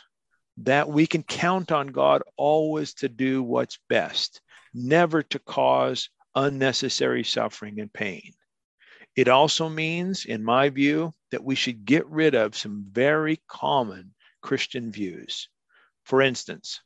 that 0.58 0.89
we 0.89 1.08
can 1.08 1.24
count 1.24 1.72
on 1.72 1.88
God 1.88 2.24
always 2.36 2.93
to 2.95 3.10
do 3.10 3.43
what's 3.43 3.80
best, 3.89 4.41
never 4.74 5.22
to 5.24 5.39
cause 5.39 6.10
unnecessary 6.36 7.24
suffering 7.24 7.80
and 7.80 7.91
pain. 7.91 8.34
It 9.16 9.28
also 9.28 9.68
means, 9.68 10.26
in 10.26 10.43
my 10.43 10.70
view, 10.70 11.12
that 11.32 11.43
we 11.43 11.56
should 11.56 11.86
get 11.86 12.06
rid 12.08 12.36
of 12.36 12.56
some 12.56 12.86
very 12.91 13.39
common 13.48 14.14
Christian 14.41 14.91
views. 14.91 15.50
For 16.04 16.22
instance, 16.22 16.82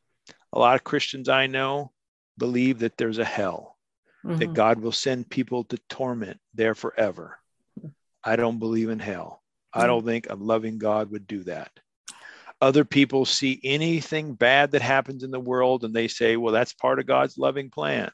a 0.53 0.59
lot 0.59 0.76
of 0.76 0.84
Christians 0.84 1.30
I 1.30 1.47
know 1.47 1.91
believe 2.38 2.80
that 2.80 2.97
there's 2.97 3.18
a 3.18 3.26
hell, 3.26 3.78
mm-hmm. 4.26 4.38
that 4.38 4.53
God 4.53 4.80
will 4.80 4.93
send 4.93 5.30
people 5.30 5.66
to 5.66 5.78
torment 5.89 6.39
there 6.53 6.74
forever. 6.74 7.38
I 8.24 8.36
don't 8.36 8.59
believe 8.59 8.89
in 8.89 8.99
hell. 8.99 9.41
I 9.74 9.88
don't 9.88 10.05
think 10.05 10.30
a 10.30 10.36
loving 10.36 10.78
God 10.78 11.11
would 11.11 11.28
do 11.28 11.43
that. 11.45 11.72
Other 12.59 12.86
people 12.86 13.26
see 13.26 13.59
anything 13.63 14.34
bad 14.34 14.72
that 14.72 14.82
happens 14.82 15.24
in 15.24 15.32
the 15.32 15.39
world 15.39 15.84
and 15.84 15.93
they 15.93 16.07
say, 16.07 16.38
well, 16.38 16.53
that's 16.53 16.74
part 16.74 16.99
of 16.99 17.07
God's 17.07 17.38
loving 17.38 17.69
plan. 17.69 18.11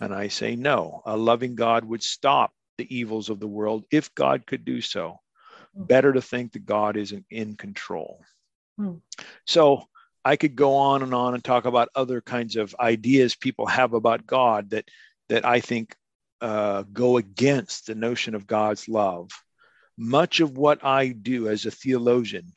And 0.00 0.14
I 0.14 0.28
say, 0.28 0.54
no, 0.54 1.02
a 1.04 1.16
loving 1.16 1.54
God 1.54 1.84
would 1.84 2.02
stop 2.02 2.52
the 2.78 2.94
evils 2.94 3.28
of 3.28 3.40
the 3.40 3.48
world 3.48 3.84
if 3.90 4.14
God 4.14 4.46
could 4.46 4.64
do 4.64 4.80
so. 4.80 5.18
Hmm. 5.74 5.84
Better 5.84 6.12
to 6.12 6.22
think 6.22 6.52
that 6.52 6.66
God 6.66 6.96
isn't 6.96 7.26
in 7.30 7.56
control. 7.56 8.20
Hmm. 8.78 8.96
So 9.46 9.88
I 10.24 10.36
could 10.36 10.54
go 10.54 10.76
on 10.76 11.02
and 11.02 11.14
on 11.14 11.34
and 11.34 11.42
talk 11.42 11.64
about 11.64 11.88
other 11.94 12.20
kinds 12.20 12.56
of 12.56 12.76
ideas 12.78 13.34
people 13.34 13.66
have 13.66 13.94
about 13.94 14.26
God 14.26 14.70
that 14.70 14.88
that 15.28 15.44
I 15.44 15.60
think 15.60 15.96
uh, 16.42 16.82
go 16.92 17.18
against 17.18 17.86
the 17.86 17.94
notion 17.94 18.34
of 18.34 18.48
God's 18.48 18.88
love. 18.88 19.30
Much 19.96 20.40
of 20.40 20.58
what 20.58 20.84
I 20.84 21.08
do 21.08 21.48
as 21.48 21.64
a 21.64 21.70
theologian 21.70 22.52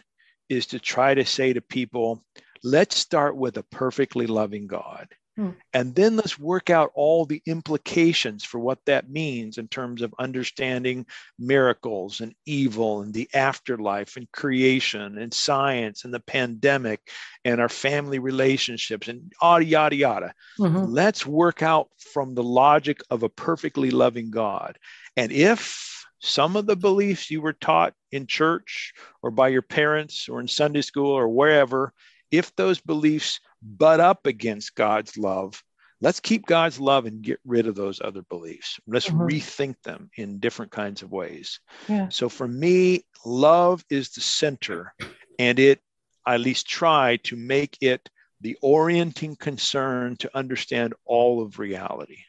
is 0.49 0.65
to 0.67 0.79
try 0.79 1.13
to 1.13 1.23
say 1.23 1.53
to 1.53 1.61
people, 1.61 2.23
let's 2.63 2.97
start 2.97 3.37
with 3.37 3.57
a 3.57 3.63
perfectly 3.63 4.25
loving 4.25 4.65
God. 4.65 5.07
Hmm. 5.37 5.49
And 5.73 5.93
then 5.93 6.15
let's 6.15 6.39
work 6.39 6.69
out 6.69 6.91
all 6.95 7.25
the 7.25 7.41
implications 7.45 8.45
for 8.45 8.59
what 8.59 8.79
that 8.85 9.09
means 9.09 9.57
in 9.57 9.67
terms 9.67 10.01
of 10.01 10.15
understanding 10.17 11.05
miracles 11.37 12.21
and 12.21 12.33
evil 12.45 13.01
and 13.01 13.13
the 13.13 13.29
afterlife 13.33 14.15
and 14.15 14.31
creation 14.31 15.17
and 15.17 15.33
science 15.33 16.05
and 16.05 16.13
the 16.13 16.21
pandemic 16.21 17.01
and 17.43 17.59
our 17.59 17.69
family 17.69 18.19
relationships 18.19 19.09
and 19.09 19.33
yada, 19.41 19.65
yada, 19.65 19.95
yada. 19.95 20.33
Mm-hmm. 20.57 20.85
Let's 20.85 21.25
work 21.25 21.61
out 21.61 21.89
from 21.97 22.33
the 22.33 22.43
logic 22.43 23.01
of 23.09 23.23
a 23.23 23.29
perfectly 23.29 23.91
loving 23.91 24.31
God. 24.31 24.77
And 25.17 25.33
if 25.33 26.05
some 26.21 26.55
of 26.55 26.65
the 26.65 26.77
beliefs 26.77 27.29
you 27.29 27.41
were 27.41 27.53
taught 27.53 27.93
in 28.11 28.25
church 28.25 28.93
or 29.21 29.31
by 29.31 29.49
your 29.49 29.61
parents 29.61 30.29
or 30.29 30.39
in 30.39 30.47
Sunday 30.47 30.81
school 30.81 31.11
or 31.11 31.27
wherever, 31.27 31.93
if 32.31 32.55
those 32.55 32.79
beliefs 32.79 33.39
butt 33.65 33.99
up 33.99 34.25
against 34.25 34.75
God's 34.75 35.17
love, 35.17 35.61
let's 36.01 36.19
keep 36.19 36.45
God's 36.45 36.79
love 36.79 37.05
and 37.05 37.21
get 37.21 37.39
rid 37.45 37.67
of 37.67 37.75
those 37.75 38.01
other 38.01 38.21
beliefs. 38.23 38.79
Let's 38.87 39.07
mm-hmm. 39.07 39.21
rethink 39.21 39.75
them 39.83 40.09
in 40.15 40.39
different 40.39 40.71
kinds 40.71 41.01
of 41.01 41.11
ways. 41.11 41.59
Yeah. 41.87 42.09
So 42.09 42.29
for 42.29 42.47
me, 42.47 43.05
love 43.25 43.83
is 43.89 44.11
the 44.11 44.21
center, 44.21 44.93
and 45.39 45.59
it, 45.59 45.79
I 46.25 46.35
at 46.35 46.41
least 46.41 46.67
try 46.67 47.17
to 47.23 47.35
make 47.35 47.77
it 47.81 48.09
the 48.41 48.57
orienting 48.61 49.35
concern 49.35 50.17
to 50.17 50.37
understand 50.37 50.93
all 51.05 51.41
of 51.41 51.57
reality. 51.57 52.19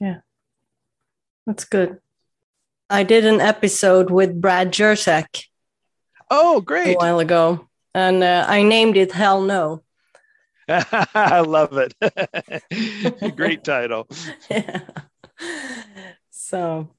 Yeah, 0.00 0.18
that's 1.46 1.64
good. 1.64 2.00
I 2.90 3.02
did 3.02 3.24
an 3.24 3.40
episode 3.40 4.10
with 4.10 4.40
Brad 4.40 4.72
Jersak. 4.72 5.44
Oh, 6.30 6.60
great. 6.60 6.96
A 6.96 6.98
while 6.98 7.20
ago. 7.20 7.68
And 7.94 8.22
uh, 8.22 8.44
I 8.48 8.62
named 8.62 8.96
it 8.96 9.12
Hell 9.12 9.40
No. 9.40 9.83
I 11.14 11.40
love 11.40 11.76
it. 11.76 11.94
Great 13.36 13.64
title. 13.64 14.08
Yeah. 14.50 14.80
So, 16.36 16.90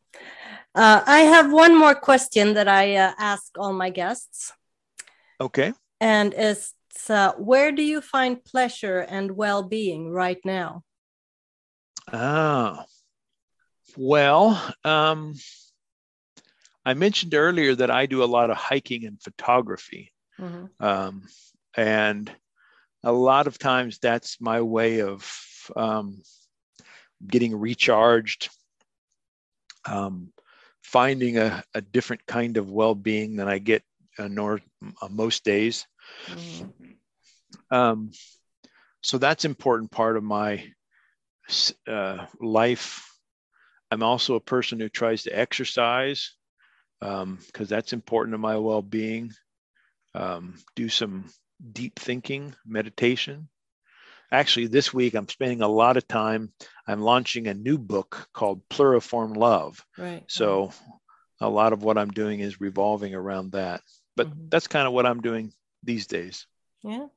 uh, 0.74 1.04
I 1.06 1.20
have 1.20 1.52
one 1.52 1.78
more 1.78 1.94
question 1.94 2.56
that 2.56 2.68
I 2.68 2.96
uh, 2.96 3.14
ask 3.18 3.58
all 3.58 3.74
my 3.74 3.92
guests. 3.92 4.52
Okay. 5.40 5.72
And 6.02 6.34
it's 6.34 6.74
uh, 7.10 7.34
where 7.38 7.72
do 7.72 7.84
you 7.84 8.02
find 8.02 8.44
pleasure 8.44 9.00
and 9.00 9.38
well 9.38 9.62
being 9.64 10.10
right 10.10 10.40
now? 10.44 10.84
Ah, 12.12 12.86
well, 13.96 14.62
um, 14.84 15.36
I 16.86 16.94
mentioned 16.94 17.34
earlier 17.34 17.76
that 17.76 17.92
I 17.92 18.06
do 18.06 18.24
a 18.24 18.26
lot 18.26 18.50
of 18.50 18.58
hiking 18.58 19.06
and 19.06 19.22
photography. 19.22 20.12
Mm-hmm. 20.40 20.86
Um, 20.86 21.28
and 21.76 22.32
a 23.06 23.12
lot 23.12 23.46
of 23.46 23.60
times 23.60 24.00
that's 24.00 24.42
my 24.42 24.62
way 24.62 25.02
of 25.02 25.32
um, 25.76 26.22
getting 27.26 27.56
recharged, 27.56 28.50
um, 29.86 30.34
finding 30.82 31.38
a, 31.38 31.64
a, 31.76 31.82
different 31.82 32.26
kind 32.26 32.58
of 32.58 32.72
well 32.72 32.96
being 32.96 33.36
than 33.36 33.48
I 33.48 33.60
get 33.60 33.84
uh, 34.18 34.28
nor, 34.28 34.60
uh, 35.02 35.08
most 35.10 35.44
days. 35.46 35.86
Mm-hmm. 36.28 37.76
Um, 37.76 38.12
so 39.02 39.20
that's 39.20 39.46
important 39.46 39.92
part 39.92 40.18
of 40.18 40.24
my 40.24 40.66
uh, 41.88 42.26
life. 42.42 43.08
I'm 43.92 44.02
also 44.02 44.34
a 44.34 44.40
person 44.40 44.80
who 44.80 44.90
tries 44.90 45.24
to 45.24 45.38
exercise 45.38 46.34
because 47.00 47.22
um, 47.22 47.40
that's 47.68 47.94
important 47.94 48.34
to 48.34 48.40
my 48.40 48.58
well 48.58 48.82
being. 48.82 49.32
Um, 50.16 50.56
do 50.76 50.90
some 50.90 51.26
deep 51.72 52.00
thinking, 52.00 52.56
meditation. 52.66 53.50
Actually, 54.32 54.68
this 54.68 54.94
week 54.94 55.14
I'm 55.14 55.30
spending 55.30 55.62
a 55.62 55.68
lot 55.68 55.98
of 55.98 56.08
time. 56.08 56.52
I'm 56.88 57.02
launching 57.02 57.48
a 57.48 57.54
new 57.54 57.78
book 57.78 58.28
called 58.34 58.68
Pluriform 58.70 59.38
Love. 59.38 59.86
Right. 59.98 60.24
So 60.28 60.72
a 61.40 61.50
lot 61.50 61.74
of 61.74 61.84
what 61.84 61.98
I'm 61.98 62.12
doing 62.12 62.40
is 62.40 62.62
revolving 62.62 63.14
around 63.14 63.52
that. 63.52 63.82
But 64.16 64.30
mm-hmm. 64.30 64.48
that's 64.50 64.68
kind 64.68 64.88
of 64.88 64.94
what 64.94 65.06
I'm 65.06 65.22
doing 65.22 65.54
these 65.84 66.08
days. 66.08 66.48
Yeah. 66.84 67.08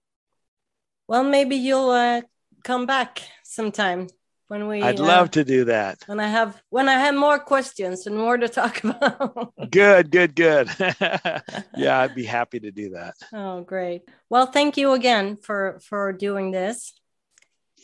Well, 1.07 1.25
maybe 1.25 1.57
you'll 1.57 1.91
uh, 1.91 2.23
come 2.65 2.87
back 2.87 3.23
sometime 3.43 4.09
when 4.49 4.67
we 4.67 4.83
I'd 4.83 4.99
uh, 4.99 5.05
love 5.05 5.31
to 5.33 5.45
do 5.45 5.67
that. 5.67 5.99
When 6.07 6.21
I 6.21 6.29
have 6.29 6.61
when 6.71 6.89
I 6.89 6.95
have 6.95 7.15
more 7.15 7.39
questions 7.39 8.07
and 8.07 8.17
more 8.17 8.37
to 8.37 8.49
talk 8.49 8.83
about. 8.85 9.53
good, 9.71 10.11
good, 10.11 10.35
good. 10.35 10.69
yeah, 11.77 12.01
I'd 12.01 12.15
be 12.15 12.25
happy 12.25 12.61
to 12.61 12.71
do 12.71 12.91
that. 12.91 13.15
Oh, 13.33 13.61
great. 13.61 14.03
Well, 14.29 14.47
thank 14.47 14.77
you 14.77 14.93
again 14.93 15.37
for 15.37 15.79
for 15.85 16.13
doing 16.13 16.51
this. 16.51 16.95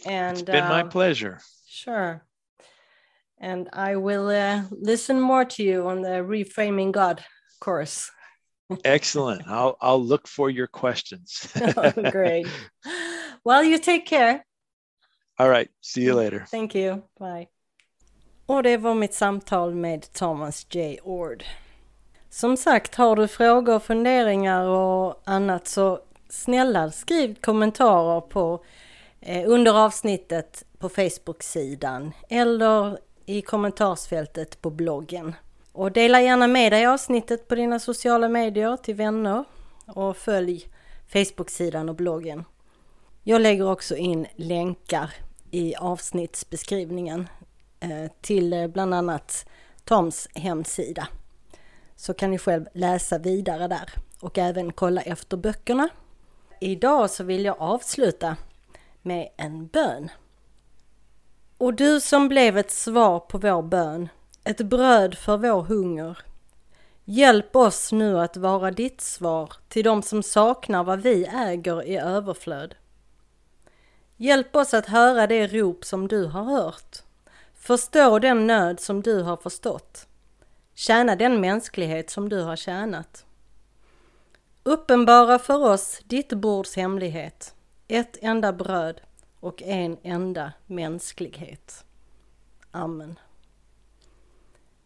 And 0.06 0.38
it's 0.38 0.42
been 0.42 0.64
uh, 0.64 0.68
my 0.68 0.82
pleasure. 0.82 1.40
Sure. 1.68 2.24
And 3.38 3.68
I 3.72 3.96
will 3.96 4.28
uh, 4.28 4.62
listen 4.70 5.20
more 5.20 5.44
to 5.44 5.62
you 5.62 5.88
on 5.88 6.02
the 6.02 6.24
reframing 6.24 6.92
God 6.92 7.22
course. 7.60 8.10
Excellent. 8.84 9.46
I'll 9.46 9.76
I'll 9.80 10.02
look 10.02 10.26
for 10.26 10.48
your 10.48 10.66
questions. 10.66 11.52
oh, 11.76 11.92
great. 12.10 12.46
Well, 13.44 13.62
you 13.62 13.78
take 13.78 14.06
care. 14.06 14.46
All 15.36 15.48
right. 15.48 15.68
See 15.80 16.02
you 16.02 16.14
later. 16.22 16.46
Thank 16.50 16.74
you. 16.74 17.00
Bye. 17.18 17.46
Och 18.46 18.62
det 18.62 18.76
var 18.76 18.94
mitt 18.94 19.14
samtal 19.14 19.74
med 19.74 20.12
Thomas 20.12 20.66
J. 20.70 20.98
Ord. 21.02 21.44
Som 22.30 22.56
sagt, 22.56 22.94
har 22.94 23.16
du 23.16 23.28
frågor, 23.28 23.78
funderingar 23.78 24.64
och 24.64 25.22
annat 25.24 25.68
så 25.68 26.00
snälla 26.28 26.90
skriv 26.90 27.34
kommentarer 27.40 28.20
på 28.20 28.64
eh, 29.20 29.50
under 29.50 29.84
avsnittet 29.84 30.64
på 30.78 30.88
Facebook-sidan 30.88 32.12
eller 32.28 32.98
i 33.26 33.42
kommentarsfältet 33.42 34.62
på 34.62 34.70
bloggen. 34.70 35.34
Och 35.72 35.92
dela 35.92 36.20
gärna 36.20 36.46
med 36.46 36.72
dig 36.72 36.86
avsnittet 36.86 37.48
på 37.48 37.54
dina 37.54 37.78
sociala 37.78 38.28
medier 38.28 38.76
till 38.76 38.94
vänner 38.94 39.44
och 39.86 40.16
följ 40.16 40.68
Facebook-sidan 41.12 41.88
och 41.88 41.94
bloggen. 41.94 42.44
Jag 43.26 43.40
lägger 43.40 43.70
också 43.70 43.96
in 43.96 44.26
länkar 44.36 45.10
i 45.50 45.74
avsnittsbeskrivningen 45.74 47.28
eh, 47.80 48.10
till 48.20 48.52
eh, 48.52 48.66
bland 48.66 48.94
annat 48.94 49.46
Toms 49.84 50.28
hemsida. 50.34 51.08
Så 51.96 52.14
kan 52.14 52.30
ni 52.30 52.38
själv 52.38 52.66
läsa 52.72 53.18
vidare 53.18 53.68
där 53.68 53.90
och 54.20 54.38
även 54.38 54.72
kolla 54.72 55.00
efter 55.00 55.36
böckerna. 55.36 55.88
Idag 56.60 57.10
så 57.10 57.24
vill 57.24 57.44
jag 57.44 57.56
avsluta 57.58 58.36
med 59.02 59.28
en 59.36 59.66
bön. 59.66 60.08
Och 61.58 61.74
du 61.74 62.00
som 62.00 62.28
blev 62.28 62.58
ett 62.58 62.70
svar 62.70 63.20
på 63.20 63.38
vår 63.38 63.62
bön, 63.62 64.08
ett 64.44 64.60
bröd 64.60 65.14
för 65.14 65.36
vår 65.36 65.62
hunger. 65.62 66.18
Hjälp 67.04 67.56
oss 67.56 67.92
nu 67.92 68.20
att 68.20 68.36
vara 68.36 68.70
ditt 68.70 69.00
svar 69.00 69.52
till 69.68 69.84
de 69.84 70.02
som 70.02 70.22
saknar 70.22 70.84
vad 70.84 71.00
vi 71.00 71.24
äger 71.24 71.82
i 71.82 71.96
överflöd. 71.96 72.74
Hjälp 74.24 74.56
oss 74.56 74.74
att 74.74 74.86
höra 74.86 75.26
det 75.26 75.46
rop 75.46 75.84
som 75.84 76.08
du 76.08 76.26
har 76.26 76.44
hört. 76.44 77.02
Förstå 77.54 78.18
den 78.18 78.46
nöd 78.46 78.80
som 78.80 79.02
du 79.02 79.22
har 79.22 79.36
förstått. 79.36 80.06
Tjäna 80.74 81.16
den 81.16 81.40
mänsklighet 81.40 82.10
som 82.10 82.28
du 82.28 82.42
har 82.42 82.56
tjänat. 82.56 83.24
Uppenbara 84.62 85.38
för 85.38 85.64
oss 85.64 86.00
ditt 86.04 86.32
bords 86.32 86.76
hemlighet, 86.76 87.54
ett 87.88 88.18
enda 88.22 88.52
bröd 88.52 89.00
och 89.40 89.62
en 89.62 89.96
enda 90.02 90.52
mänsklighet. 90.66 91.84
Amen. 92.70 93.18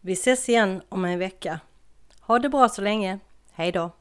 Vi 0.01 0.13
ses 0.13 0.49
igen 0.49 0.81
om 0.89 1.05
en 1.05 1.19
vecka. 1.19 1.59
Ha 2.21 2.39
det 2.39 2.49
bra 2.49 2.69
så 2.69 2.81
länge. 2.81 3.19
Hej 3.51 3.71
då! 3.71 3.91